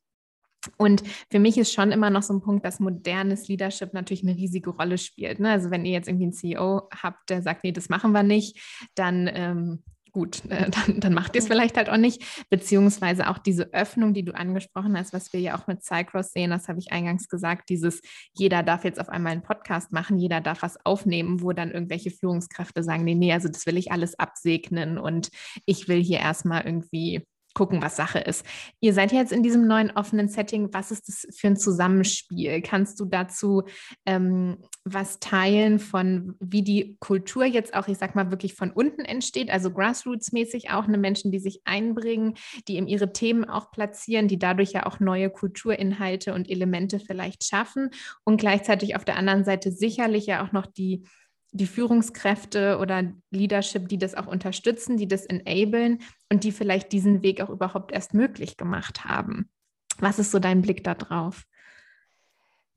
[0.78, 4.36] Und für mich ist schon immer noch so ein Punkt, dass modernes Leadership natürlich eine
[4.36, 5.40] riesige Rolle spielt.
[5.40, 5.50] Ne?
[5.50, 8.60] Also wenn ihr jetzt irgendwie einen CEO habt, der sagt, nee, das machen wir nicht,
[8.96, 9.84] dann ähm,
[10.18, 12.24] gut, äh, dann, dann macht ihr es vielleicht halt auch nicht.
[12.50, 16.50] Beziehungsweise auch diese Öffnung, die du angesprochen hast, was wir ja auch mit Cycross sehen,
[16.50, 18.02] das habe ich eingangs gesagt, dieses,
[18.34, 22.10] jeder darf jetzt auf einmal einen Podcast machen, jeder darf was aufnehmen, wo dann irgendwelche
[22.10, 25.30] Führungskräfte sagen, nee, nee, also das will ich alles absegnen und
[25.66, 27.24] ich will hier erstmal irgendwie
[27.58, 28.46] gucken, was Sache ist.
[28.82, 30.72] Ihr seid jetzt in diesem neuen offenen Setting.
[30.74, 32.62] Was ist das für ein Zusammenspiel?
[32.62, 33.64] Kannst du dazu
[34.06, 39.02] ähm, was teilen von, wie die Kultur jetzt auch, ich sag mal, wirklich von unten
[39.02, 39.50] entsteht?
[39.50, 42.36] Also Grassroots-mäßig auch eine Menschen, die sich einbringen,
[42.68, 47.44] die eben ihre Themen auch platzieren, die dadurch ja auch neue Kulturinhalte und Elemente vielleicht
[47.44, 47.90] schaffen
[48.24, 51.08] und gleichzeitig auf der anderen Seite sicherlich ja auch noch die
[51.52, 57.24] die Führungskräfte oder Leadership, die das auch unterstützen, die das enablen und die vielleicht diesen
[57.24, 59.50] Weg auch überhaupt erst möglich gemacht haben.
[60.00, 61.46] Was ist so dein Blick da drauf?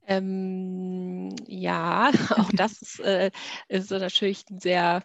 [0.07, 3.31] Ähm, ja, auch das ist, äh,
[3.69, 5.03] ist natürlich ein sehr,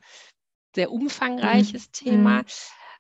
[0.73, 1.91] sehr umfangreiches mhm.
[1.91, 2.43] Thema.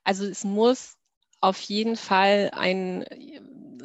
[0.03, 0.97] Also es muss
[1.41, 3.05] auf jeden Fall ein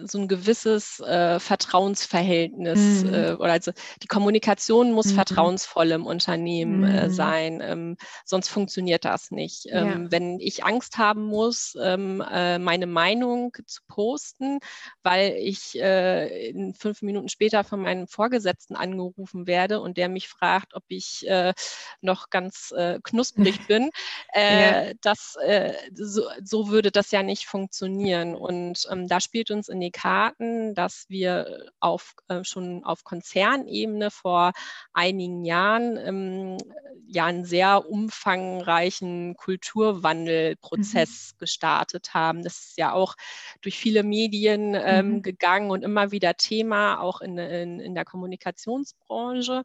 [0.06, 3.14] so ein gewisses äh, Vertrauensverhältnis mhm.
[3.14, 5.14] äh, oder also die Kommunikation muss mhm.
[5.14, 7.12] vertrauensvoll im Unternehmen äh, mhm.
[7.12, 9.66] sein, ähm, sonst funktioniert das nicht.
[9.70, 10.10] Ähm, ja.
[10.10, 14.58] Wenn ich Angst haben muss, ähm, äh, meine Meinung zu posten,
[15.02, 20.28] weil ich äh, in fünf Minuten später von meinem Vorgesetzten angerufen werde und der mich
[20.28, 21.52] fragt, ob ich äh,
[22.00, 23.90] noch ganz knusprig bin,
[24.34, 24.92] ja.
[25.00, 25.36] das
[25.94, 28.34] so, so, würde das ja nicht funktionieren.
[28.34, 34.10] Und ähm, da spielt uns in die Karten, dass wir auf, äh, schon auf Konzernebene
[34.10, 34.52] vor
[34.92, 36.56] einigen Jahren ähm,
[37.06, 41.38] ja einen sehr umfangreichen Kulturwandelprozess mhm.
[41.38, 42.42] gestartet haben.
[42.42, 43.16] Das ist ja auch
[43.60, 45.22] durch viele Medien ähm, mhm.
[45.22, 49.64] gegangen und immer wieder Thema, auch in, in, in der Kommunikationsbranche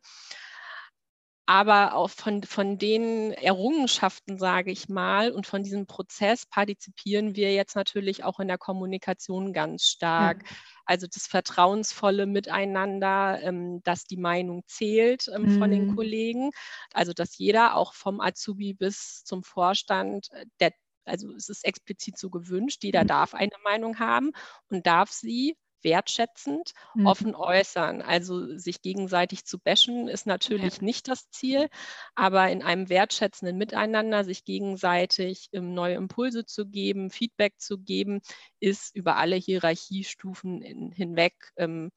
[1.45, 7.53] aber auch von, von den Errungenschaften, sage ich mal, und von diesem Prozess partizipieren wir
[7.53, 10.43] jetzt natürlich auch in der Kommunikation ganz stark.
[10.43, 10.55] Ja.
[10.85, 15.59] Also das vertrauensvolle Miteinander, ähm, dass die Meinung zählt ähm, mhm.
[15.59, 15.95] von den mhm.
[15.95, 16.51] Kollegen.
[16.93, 20.71] Also dass jeder, auch vom Azubi bis zum Vorstand, äh, der
[21.07, 23.07] also es ist explizit so gewünscht, jeder mhm.
[23.07, 24.31] darf eine Meinung haben
[24.69, 27.07] und darf sie wertschätzend mhm.
[27.07, 28.01] offen äußern.
[28.01, 30.83] Also sich gegenseitig zu bashen ist natürlich ja.
[30.83, 31.69] nicht das Ziel,
[32.15, 38.21] aber in einem wertschätzenden Miteinander sich gegenseitig ähm, neue Impulse zu geben, Feedback zu geben,
[38.59, 41.91] ist über alle Hierarchiestufen in, hinweg ähm,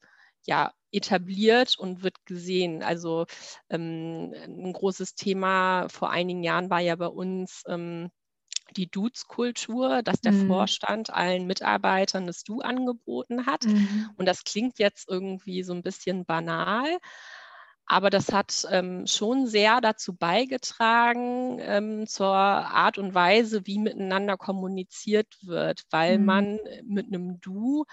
[0.45, 2.83] ja, etabliert und wird gesehen.
[2.83, 3.25] Also
[3.69, 8.09] ähm, ein großes Thema vor einigen Jahren war ja bei uns ähm,
[8.75, 10.47] die Dudes-Kultur, dass der mhm.
[10.47, 13.65] Vorstand allen Mitarbeitern das Du angeboten hat.
[13.65, 14.09] Mhm.
[14.17, 16.87] Und das klingt jetzt irgendwie so ein bisschen banal.
[17.91, 24.37] Aber das hat ähm, schon sehr dazu beigetragen ähm, zur Art und Weise, wie miteinander
[24.37, 26.25] kommuniziert wird, weil mhm.
[26.25, 27.85] man mit einem Du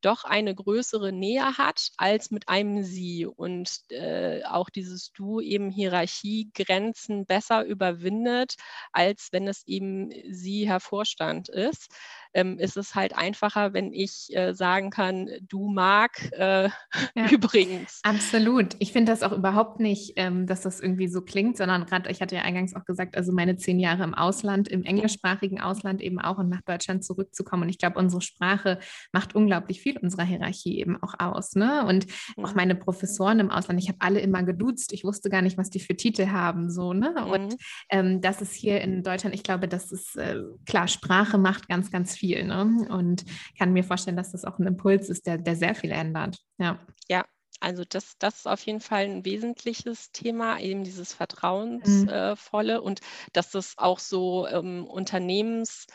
[0.00, 3.26] doch eine größere Nähe hat als mit einem Sie.
[3.26, 8.54] Und äh, auch dieses Du eben Hierarchiegrenzen besser überwindet,
[8.92, 11.88] als wenn es eben Sie Herr Vorstand ist
[12.34, 16.68] ähm, ist es halt einfacher, wenn ich äh, sagen kann, du mag äh,
[17.14, 18.00] ja, übrigens.
[18.02, 18.76] Absolut.
[18.78, 22.20] Ich finde das auch überhaupt nicht, ähm, dass das irgendwie so klingt, sondern gerade, ich
[22.20, 26.20] hatte ja eingangs auch gesagt, also meine zehn Jahre im Ausland, im englischsprachigen Ausland eben
[26.20, 27.64] auch und nach Deutschland zurückzukommen.
[27.64, 28.78] Und ich glaube, unsere Sprache
[29.12, 31.54] macht unglaublich viel unserer Hierarchie eben auch aus.
[31.54, 31.84] Ne?
[31.86, 32.06] Und
[32.36, 32.44] mhm.
[32.44, 35.70] auch meine Professoren im Ausland, ich habe alle immer geduzt, ich wusste gar nicht, was
[35.70, 36.70] die für Titel haben.
[36.70, 37.14] So, ne?
[37.16, 37.30] Mhm.
[37.30, 37.56] Und
[37.88, 41.90] ähm, das ist hier in Deutschland, ich glaube, das ist äh, klar, Sprache macht ganz,
[41.90, 42.44] ganz viel.
[42.44, 42.86] Ne?
[42.90, 43.24] Und
[43.58, 46.36] kann mir vorstellen, dass das auch ein Impuls ist, der, der sehr viel ändert.
[46.58, 46.78] Ja.
[47.08, 47.24] Ja,
[47.60, 52.84] also das, das ist auf jeden Fall ein wesentliches Thema, eben dieses Vertrauensvolle mhm.
[52.84, 53.00] und
[53.32, 55.90] dass das auch so ähm, unternehmensweit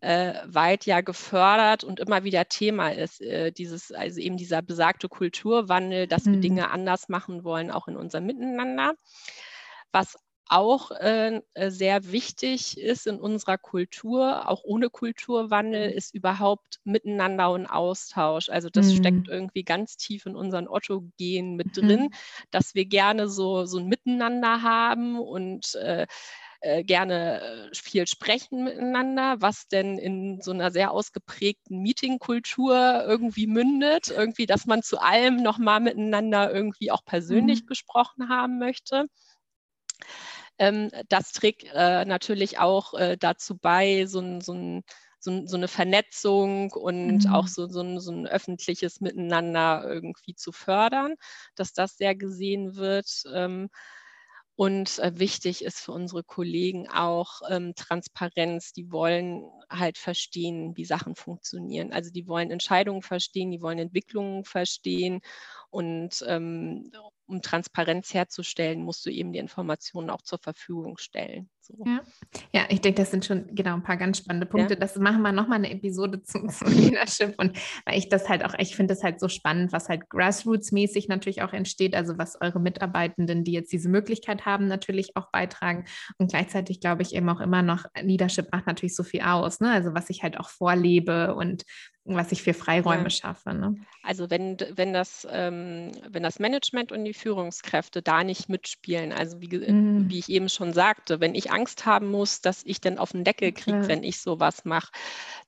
[0.00, 6.06] äh, ja gefördert und immer wieder Thema ist, äh, dieses, also eben dieser besagte Kulturwandel,
[6.06, 6.32] dass mhm.
[6.32, 8.94] wir Dinge anders machen wollen, auch in unserem Miteinander.
[9.92, 10.16] Was
[10.48, 15.96] auch äh, äh, sehr wichtig ist in unserer Kultur, auch ohne Kulturwandel, mhm.
[15.96, 18.48] ist überhaupt Miteinander und Austausch.
[18.48, 18.96] Also das mhm.
[18.96, 22.14] steckt irgendwie ganz tief in unseren Otto-Gen mit drin, mhm.
[22.50, 26.06] dass wir gerne so, so ein Miteinander haben und äh,
[26.60, 33.46] äh, gerne äh, viel sprechen miteinander, was denn in so einer sehr ausgeprägten Meetingkultur irgendwie
[33.46, 37.66] mündet, irgendwie, dass man zu allem nochmal miteinander irgendwie auch persönlich mhm.
[37.66, 39.06] gesprochen haben möchte.
[40.58, 44.82] Ähm, das trägt äh, natürlich auch äh, dazu bei, so, ein, so, ein,
[45.18, 47.32] so, so, eine Vernetzung und mhm.
[47.32, 51.14] auch so, so ein, so, ein, öffentliches Miteinander irgendwie zu fördern,
[51.54, 53.24] dass das sehr gesehen wird.
[53.32, 53.68] Ähm,
[54.56, 58.72] und äh, wichtig ist für unsere Kollegen auch ähm, Transparenz.
[58.72, 61.92] Die wollen halt verstehen, wie Sachen funktionieren.
[61.92, 65.20] Also die wollen Entscheidungen verstehen, die wollen Entwicklungen verstehen.
[65.68, 66.90] Und ähm,
[67.26, 71.48] um Transparenz herzustellen, musst du eben die Informationen auch zur Verfügung stellen.
[71.60, 71.74] So.
[71.84, 72.00] Ja.
[72.52, 74.74] ja, ich denke, das sind schon genau ein paar ganz spannende Punkte.
[74.74, 74.80] Ja.
[74.80, 78.54] Das machen wir nochmal eine Episode zum, zum Leadership und weil ich das halt auch,
[78.58, 82.60] ich finde das halt so spannend, was halt grassroots-mäßig natürlich auch entsteht, also was eure
[82.60, 85.86] Mitarbeitenden, die jetzt diese Möglichkeit haben, natürlich auch beitragen
[86.18, 89.70] und gleichzeitig glaube ich eben auch immer noch, Leadership macht natürlich so viel aus, ne?
[89.72, 91.64] also was ich halt auch vorlebe und
[92.06, 93.10] was ich für Freiräume ja.
[93.10, 93.52] schaffe.
[93.52, 93.76] Ne?
[94.02, 99.40] Also wenn, wenn, das, ähm, wenn das Management und die Führungskräfte da nicht mitspielen, also
[99.40, 100.08] wie, mhm.
[100.08, 103.24] wie ich eben schon sagte, wenn ich Angst haben muss, dass ich dann auf den
[103.24, 103.88] Deckel kriege, ja.
[103.88, 104.92] wenn ich sowas mache,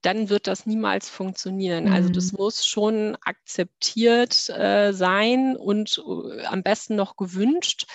[0.02, 1.86] dann wird das niemals funktionieren.
[1.86, 1.92] Mhm.
[1.92, 2.38] Also das mhm.
[2.38, 7.86] muss schon akzeptiert äh, sein und äh, am besten noch gewünscht,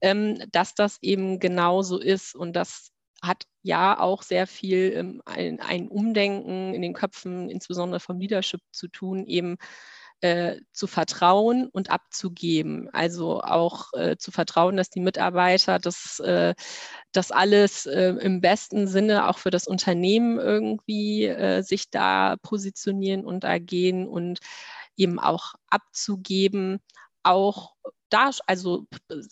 [0.00, 2.90] ähm, dass das eben genauso ist und dass
[3.22, 8.62] hat ja auch sehr viel ähm, ein, ein, Umdenken in den Köpfen, insbesondere vom Leadership
[8.72, 9.58] zu tun, eben
[10.22, 12.88] äh, zu vertrauen und abzugeben.
[12.92, 16.54] Also auch äh, zu vertrauen, dass die Mitarbeiter das, äh,
[17.12, 23.24] das alles äh, im besten Sinne auch für das Unternehmen irgendwie äh, sich da positionieren
[23.24, 24.40] und ergehen und
[24.96, 26.80] eben auch abzugeben,
[27.22, 27.74] auch
[28.10, 28.86] da, also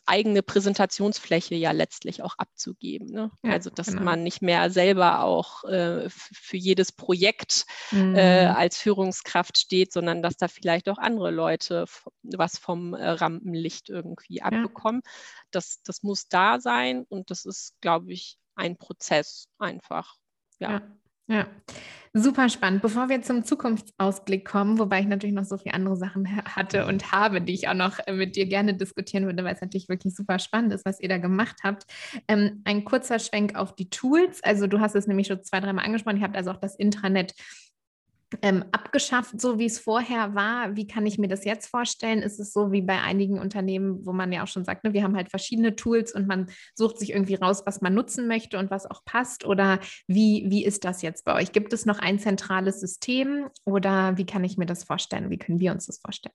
[0.05, 3.09] eigene Präsentationsfläche ja letztlich auch abzugeben.
[3.09, 3.31] Ne?
[3.43, 4.03] Ja, also dass genau.
[4.03, 8.15] man nicht mehr selber auch äh, für jedes Projekt mhm.
[8.15, 11.87] äh, als Führungskraft steht, sondern dass da vielleicht auch andere Leute
[12.23, 15.03] was vom äh, Rampenlicht irgendwie abbekommen.
[15.05, 15.11] Ja.
[15.51, 20.17] Das, das muss da sein und das ist, glaube ich, ein Prozess einfach.
[20.59, 20.73] ja.
[20.73, 20.83] ja.
[21.29, 21.47] Ja,
[22.13, 22.83] super spannend.
[22.83, 27.11] Bevor wir zum Zukunftsausblick kommen, wobei ich natürlich noch so viele andere Sachen hatte und
[27.11, 30.15] habe, die ich auch noch äh, mit dir gerne diskutieren würde, weil es natürlich wirklich
[30.15, 31.85] super spannend ist, was ihr da gemacht habt.
[32.29, 34.43] Ähm, ein kurzer Schwenk auf die Tools.
[34.45, 36.19] Also du hast es nämlich schon zwei, dreimal angesprochen.
[36.19, 37.35] Ihr habt also auch das Intranet
[38.43, 40.75] ähm, abgeschafft, so wie es vorher war.
[40.77, 42.23] Wie kann ich mir das jetzt vorstellen?
[42.23, 45.03] Ist es so wie bei einigen Unternehmen, wo man ja auch schon sagt, ne, wir
[45.03, 48.71] haben halt verschiedene Tools und man sucht sich irgendwie raus, was man nutzen möchte und
[48.71, 49.45] was auch passt?
[49.45, 51.53] Oder wie, wie ist das jetzt bei euch?
[51.53, 55.31] Gibt es noch ein zentrales System oder wie kann ich mir das vorstellen?
[55.31, 56.35] Wie können wir uns das vorstellen?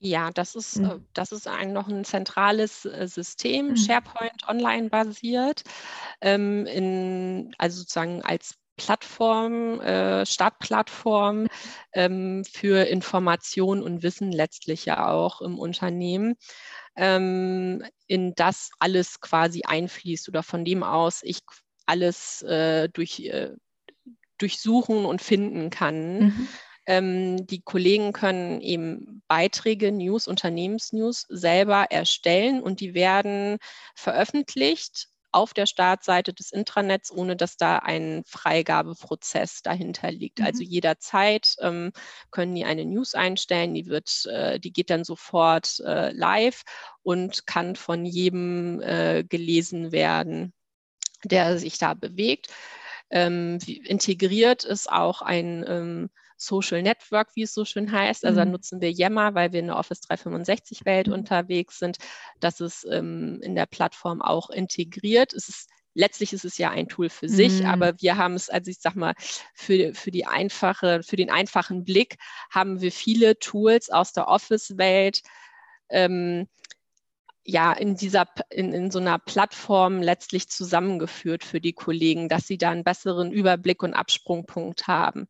[0.00, 1.04] Ja, das ist, mhm.
[1.12, 3.76] das ist ein, noch ein zentrales äh, System, mhm.
[3.76, 5.64] SharePoint online basiert,
[6.20, 11.48] ähm, in, also sozusagen als Plattform, äh, Startplattform
[11.92, 16.36] ähm, für Information und Wissen letztlich ja auch im Unternehmen,
[16.96, 21.40] ähm, in das alles quasi einfließt oder von dem aus ich
[21.84, 23.50] alles äh, durch, äh,
[24.38, 26.18] durchsuchen und finden kann.
[26.18, 26.48] Mhm.
[26.86, 33.58] Ähm, die Kollegen können eben Beiträge, News, Unternehmensnews selber erstellen und die werden
[33.94, 40.40] veröffentlicht auf der Startseite des Intranets, ohne dass da ein Freigabeprozess dahinter liegt.
[40.40, 40.58] Also mhm.
[40.58, 41.92] Also jederzeit ähm,
[42.30, 46.62] können die eine News einstellen, die wird, äh, die geht dann sofort äh, live
[47.02, 50.52] und kann von jedem äh, gelesen werden,
[51.22, 52.48] der sich da bewegt.
[53.10, 58.24] Ähm, integriert ist auch ein ähm, Social Network, wie es so schön heißt.
[58.24, 58.44] Also mhm.
[58.44, 61.12] da nutzen wir Yammer, weil wir in der Office 365-Welt mhm.
[61.12, 61.98] unterwegs sind.
[62.40, 65.34] Das ist ähm, in der Plattform auch integriert.
[65.34, 67.66] Es ist letztlich ist es ja ein Tool für sich, mhm.
[67.66, 69.14] aber wir haben es, also ich sag mal,
[69.52, 72.18] für, für die einfache, für den einfachen Blick
[72.50, 75.22] haben wir viele Tools aus der Office-Welt,
[75.90, 76.46] ähm,
[77.44, 82.58] ja, in dieser, in, in so einer Plattform letztlich zusammengeführt für die Kollegen, dass sie
[82.58, 85.28] da einen besseren Überblick und Absprungpunkt haben.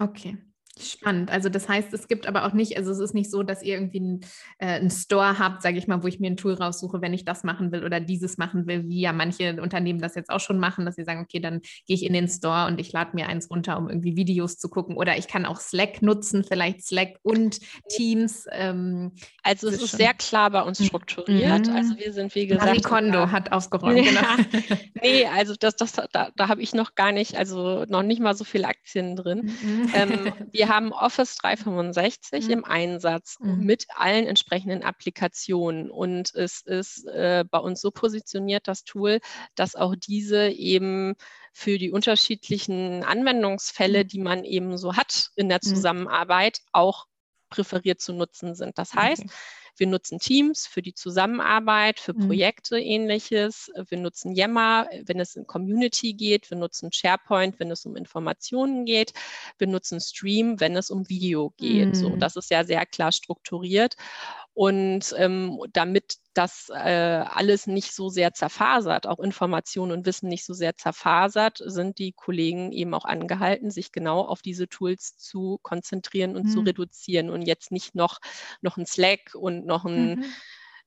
[0.00, 0.36] Okay.
[0.78, 1.30] Spannend.
[1.30, 3.74] Also das heißt, es gibt aber auch nicht, also es ist nicht so, dass ihr
[3.74, 4.20] irgendwie einen,
[4.58, 7.24] äh, einen Store habt, sage ich mal, wo ich mir ein Tool raussuche, wenn ich
[7.24, 10.58] das machen will oder dieses machen will, wie ja manche Unternehmen das jetzt auch schon
[10.58, 13.28] machen, dass sie sagen, okay, dann gehe ich in den Store und ich lade mir
[13.28, 14.96] eins runter, um irgendwie Videos zu gucken.
[14.96, 17.58] Oder ich kann auch Slack nutzen, vielleicht Slack und
[17.88, 18.46] Teams.
[18.52, 19.12] Ähm,
[19.42, 21.68] also es ist sehr klar bei uns strukturiert.
[21.68, 21.74] Mhm.
[21.74, 22.84] Also wir sind, wie gesagt.
[22.84, 24.04] Kondo hat aufgeräumt.
[24.04, 24.20] Genau.
[25.02, 28.34] nee, also das, das, da, da habe ich noch gar nicht, also noch nicht mal
[28.34, 29.52] so viele Aktien drin.
[29.62, 29.90] Mhm.
[29.94, 32.50] Ähm, wir wir haben Office 365 mhm.
[32.50, 33.64] im Einsatz mhm.
[33.64, 35.90] mit allen entsprechenden Applikationen.
[35.90, 39.20] Und es ist äh, bei uns so positioniert, das Tool,
[39.54, 41.14] dass auch diese eben
[41.52, 44.08] für die unterschiedlichen Anwendungsfälle, mhm.
[44.08, 45.68] die man eben so hat in der mhm.
[45.68, 47.06] Zusammenarbeit, auch
[47.48, 48.78] präferiert zu nutzen sind.
[48.78, 49.34] Das heißt, okay.
[49.78, 52.28] Wir nutzen Teams für die Zusammenarbeit, für mhm.
[52.28, 52.82] Projekte, mhm.
[52.82, 53.70] ähnliches.
[53.88, 56.50] Wir nutzen Yammer, wenn es in Community geht.
[56.50, 59.12] Wir nutzen SharePoint, wenn es um Informationen geht.
[59.58, 61.88] Wir nutzen Stream, wenn es um Video geht.
[61.88, 61.94] Mhm.
[61.94, 63.96] So, das ist ja sehr klar strukturiert.
[64.56, 70.46] Und ähm, damit das äh, alles nicht so sehr zerfasert, auch Information und Wissen nicht
[70.46, 75.58] so sehr zerfasert, sind die Kollegen eben auch angehalten, sich genau auf diese Tools zu
[75.60, 76.48] konzentrieren und mhm.
[76.48, 78.18] zu reduzieren und jetzt nicht noch,
[78.62, 80.24] noch ein Slack und noch ein mhm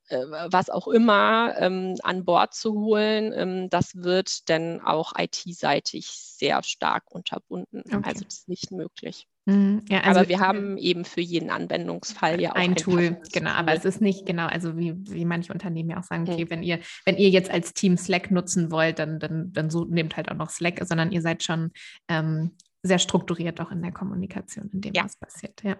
[0.08, 3.32] äh, was auch immer ähm, an Bord zu holen.
[3.36, 7.84] Ähm, das wird dann auch IT-seitig sehr stark unterbunden.
[7.86, 8.02] Okay.
[8.04, 9.28] Also das ist nicht möglich.
[9.50, 9.82] Mhm.
[9.90, 13.52] Ja, also aber wir haben eben für jeden Anwendungsfall ja auch ein, ein Tool, genau.
[13.52, 16.50] Aber es ist nicht genau, also wie, wie manche Unternehmen ja auch sagen, okay, mhm.
[16.50, 20.18] wenn ihr, wenn ihr jetzt als Team Slack nutzen wollt, dann, dann, dann so, nehmt
[20.18, 21.72] halt auch noch Slack, sondern ihr seid schon
[22.08, 22.52] ähm,
[22.84, 25.04] sehr strukturiert auch in der Kommunikation, in dem ja.
[25.04, 25.62] was passiert.
[25.64, 25.78] Ja.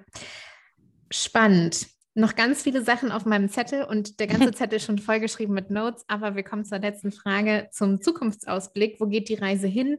[1.12, 5.54] Spannend noch ganz viele Sachen auf meinem Zettel und der ganze Zettel ist schon vollgeschrieben
[5.54, 9.00] mit Notes, aber wir kommen zur letzten Frage zum Zukunftsausblick.
[9.00, 9.98] Wo geht die Reise hin?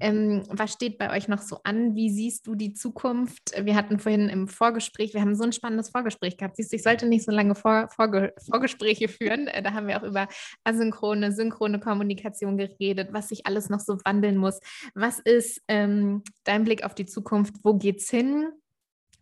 [0.00, 1.94] Ähm, was steht bei euch noch so an?
[1.94, 3.52] Wie siehst du die Zukunft?
[3.60, 6.56] Wir hatten vorhin im Vorgespräch, wir haben so ein spannendes Vorgespräch gehabt.
[6.56, 9.48] Siehst du, ich sollte nicht so lange Vor Vorge Vorgespräche führen.
[9.48, 10.28] Äh, da haben wir auch über
[10.64, 14.60] asynchrone, synchrone Kommunikation geredet, was sich alles noch so wandeln muss.
[14.94, 17.54] Was ist ähm, dein Blick auf die Zukunft?
[17.62, 18.48] Wo geht's hin?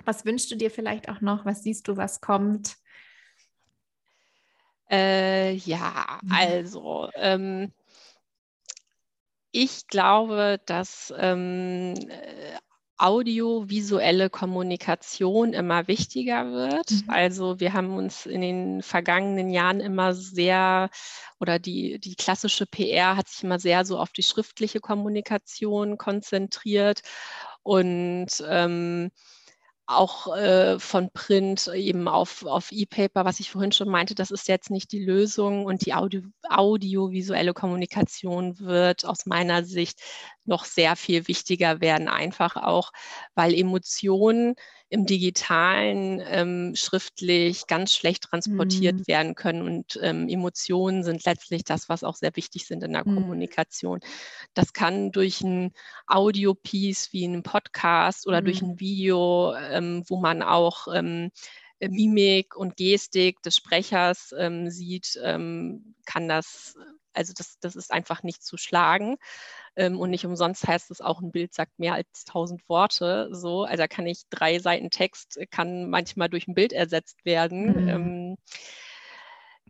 [0.06, 1.44] Was wünschst du dir vielleicht auch noch?
[1.44, 2.76] Was siehst du, was kommt?
[4.90, 6.32] Äh, ja, mhm.
[6.32, 7.72] also ähm,
[9.50, 12.56] ich glaube, dass ähm, äh,
[12.98, 16.90] audiovisuelle Kommunikation immer wichtiger wird.
[16.90, 17.04] Mhm.
[17.08, 20.88] Also wir haben uns in den vergangenen Jahren immer sehr
[21.40, 27.02] oder die, die klassische PR hat sich immer sehr so auf die schriftliche Kommunikation konzentriert
[27.62, 29.10] und ähm,
[29.86, 34.48] auch äh, von Print eben auf, auf E-Paper, was ich vorhin schon meinte, das ist
[34.48, 40.00] jetzt nicht die Lösung und die Audio, audiovisuelle Kommunikation wird aus meiner Sicht
[40.44, 42.90] noch sehr viel wichtiger werden, einfach auch,
[43.34, 44.56] weil Emotionen
[44.88, 49.06] im digitalen ähm, schriftlich ganz schlecht transportiert mhm.
[49.08, 49.62] werden können.
[49.62, 53.16] Und ähm, Emotionen sind letztlich das, was auch sehr wichtig sind in der mhm.
[53.16, 54.00] Kommunikation.
[54.54, 55.72] Das kann durch ein
[56.06, 58.44] Audio-Piece wie einen Podcast oder mhm.
[58.44, 61.30] durch ein Video, ähm, wo man auch ähm,
[61.80, 66.76] Mimik und Gestik des Sprechers ähm, sieht, ähm, kann das
[67.16, 69.16] also das, das ist einfach nicht zu schlagen.
[69.76, 73.28] Ähm, und nicht umsonst heißt es auch, ein Bild sagt mehr als tausend Worte.
[73.32, 77.24] So, also da kann ich drei Seiten Text, äh, kann manchmal durch ein Bild ersetzt
[77.24, 77.84] werden.
[77.84, 77.88] Mhm.
[77.88, 78.36] Ähm,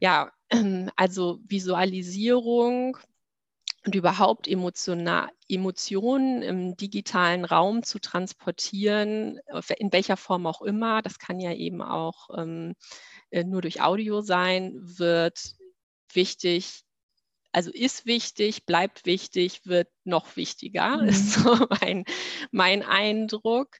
[0.01, 0.31] ja,
[0.97, 2.99] also Visualisierung
[3.85, 5.23] und überhaupt Emotionen
[6.43, 9.39] im digitalen Raum zu transportieren,
[9.79, 12.75] in welcher Form auch immer, das kann ja eben auch ähm,
[13.31, 15.55] äh, nur durch Audio sein, wird
[16.13, 16.86] wichtig
[17.57, 21.09] also ist wichtig, bleibt wichtig, wird noch wichtiger, mhm.
[21.09, 22.05] ist so mein,
[22.51, 23.79] mein Eindruck.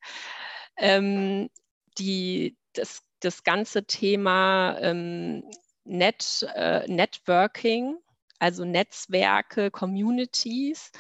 [0.79, 1.51] Ähm,
[1.99, 5.45] die, das, das ganze Thema ähm,
[5.85, 7.99] Net, äh, Networking,
[8.39, 10.91] also Netzwerke, Communities,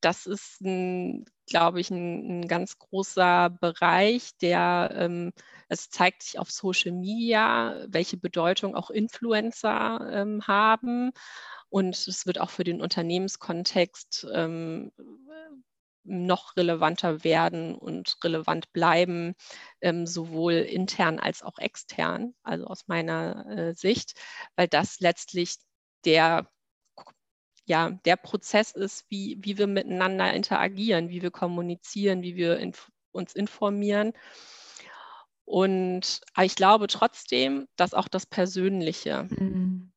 [0.00, 5.32] das ist, glaube ich, ein, ein, ganz großer Bereich, der ähm,
[5.68, 11.12] es zeigt sich auf Social Media, welche Bedeutung auch Influencer ähm, haben
[11.72, 14.92] und es wird auch für den Unternehmenskontext ähm,
[16.04, 19.34] noch relevanter werden und relevant bleiben,
[19.80, 24.20] ähm, sowohl intern als auch extern, also aus meiner äh, Sicht,
[24.54, 25.56] weil das letztlich
[26.04, 26.46] der
[27.64, 32.90] ja, der Prozess ist, wie, wie wir miteinander interagieren, wie wir kommunizieren, wie wir inf
[33.12, 34.12] uns informieren.
[35.44, 39.91] Und ich glaube trotzdem, dass auch das Persönliche mhm.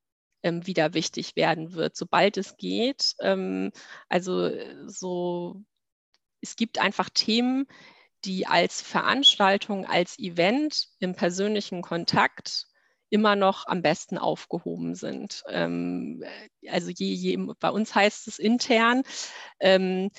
[0.45, 3.15] Ähm, wieder wichtig werden wird, sobald es geht.
[3.19, 3.71] Ähm,
[4.09, 4.51] also
[4.85, 5.63] so,
[6.39, 7.65] es gibt einfach Themen,
[8.25, 12.67] die als Veranstaltung, als Event im persönlichen Kontakt
[13.09, 15.43] immer noch am besten aufgehoben sind.
[15.49, 16.23] Ähm,
[16.69, 19.01] also je, je, bei uns heißt es intern,
[19.59, 20.11] ähm,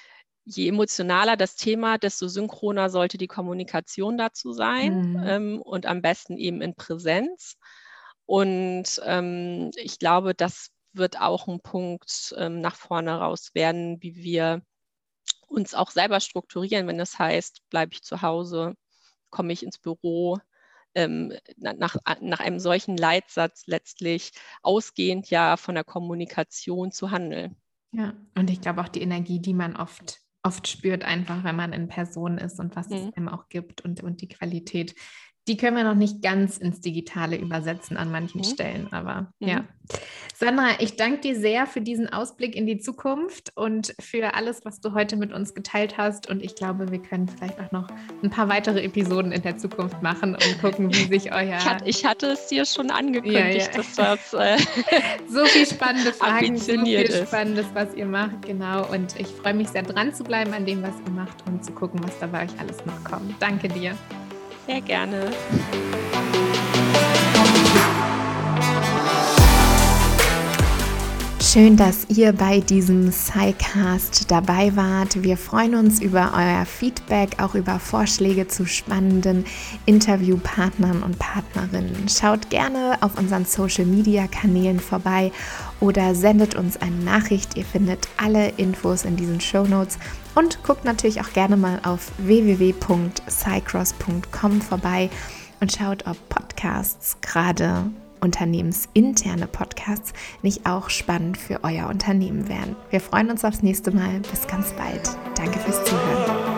[0.44, 5.24] je emotionaler das Thema, desto synchroner sollte die Kommunikation dazu sein mhm.
[5.24, 7.58] ähm, und am besten eben in Präsenz.
[8.26, 14.16] Und ähm, ich glaube, das wird auch ein Punkt ähm, nach vorne raus werden, wie
[14.16, 14.62] wir
[15.46, 18.74] uns auch selber strukturieren, wenn das heißt, bleibe ich zu Hause,
[19.30, 20.38] komme ich ins Büro,
[20.94, 27.54] ähm, nach, nach einem solchen Leitsatz letztlich ausgehend ja von der Kommunikation zu handeln.
[27.92, 31.72] Ja, und ich glaube auch die Energie, die man oft, oft spürt, einfach wenn man
[31.72, 32.96] in Person ist und was mhm.
[32.96, 34.94] es einem auch gibt und, und die Qualität,
[35.48, 38.44] die können wir noch nicht ganz ins Digitale übersetzen an manchen mhm.
[38.44, 39.48] Stellen, aber mhm.
[39.48, 39.64] ja.
[40.34, 44.80] Sandra, ich danke dir sehr für diesen Ausblick in die Zukunft und für alles, was
[44.80, 46.28] du heute mit uns geteilt hast.
[46.28, 47.88] Und ich glaube, wir können vielleicht auch noch
[48.22, 51.56] ein paar weitere Episoden in der Zukunft machen und gucken, wie sich euer.
[51.56, 53.76] Ich hatte, ich hatte es dir schon angekündigt, ja, ja.
[53.76, 54.34] dass das.
[54.34, 54.58] Äh
[55.28, 57.26] so viel spannende Fragen, so viel.
[57.26, 58.90] Spannendes, was ihr macht, genau.
[58.90, 61.72] Und ich freue mich sehr dran zu bleiben an dem, was ihr macht und zu
[61.72, 63.34] gucken, was da bei euch alles noch kommt.
[63.40, 63.96] Danke dir.
[64.66, 65.30] Sehr gerne.
[71.40, 75.22] Schön, dass ihr bei diesem SciCast dabei wart.
[75.22, 79.46] Wir freuen uns über euer Feedback, auch über Vorschläge zu spannenden
[79.86, 82.08] Interviewpartnern und Partnerinnen.
[82.10, 85.32] Schaut gerne auf unseren Social-Media-Kanälen vorbei
[85.80, 87.56] oder sendet uns eine Nachricht.
[87.56, 89.98] Ihr findet alle Infos in diesen Show Notes
[90.34, 95.10] und guckt natürlich auch gerne mal auf www.cycross.com vorbei
[95.60, 100.12] und schaut, ob Podcasts gerade unternehmensinterne Podcasts
[100.42, 102.76] nicht auch spannend für euer Unternehmen wären.
[102.90, 104.20] Wir freuen uns aufs nächste Mal.
[104.30, 105.16] Bis ganz bald.
[105.36, 106.55] Danke fürs Zuhören.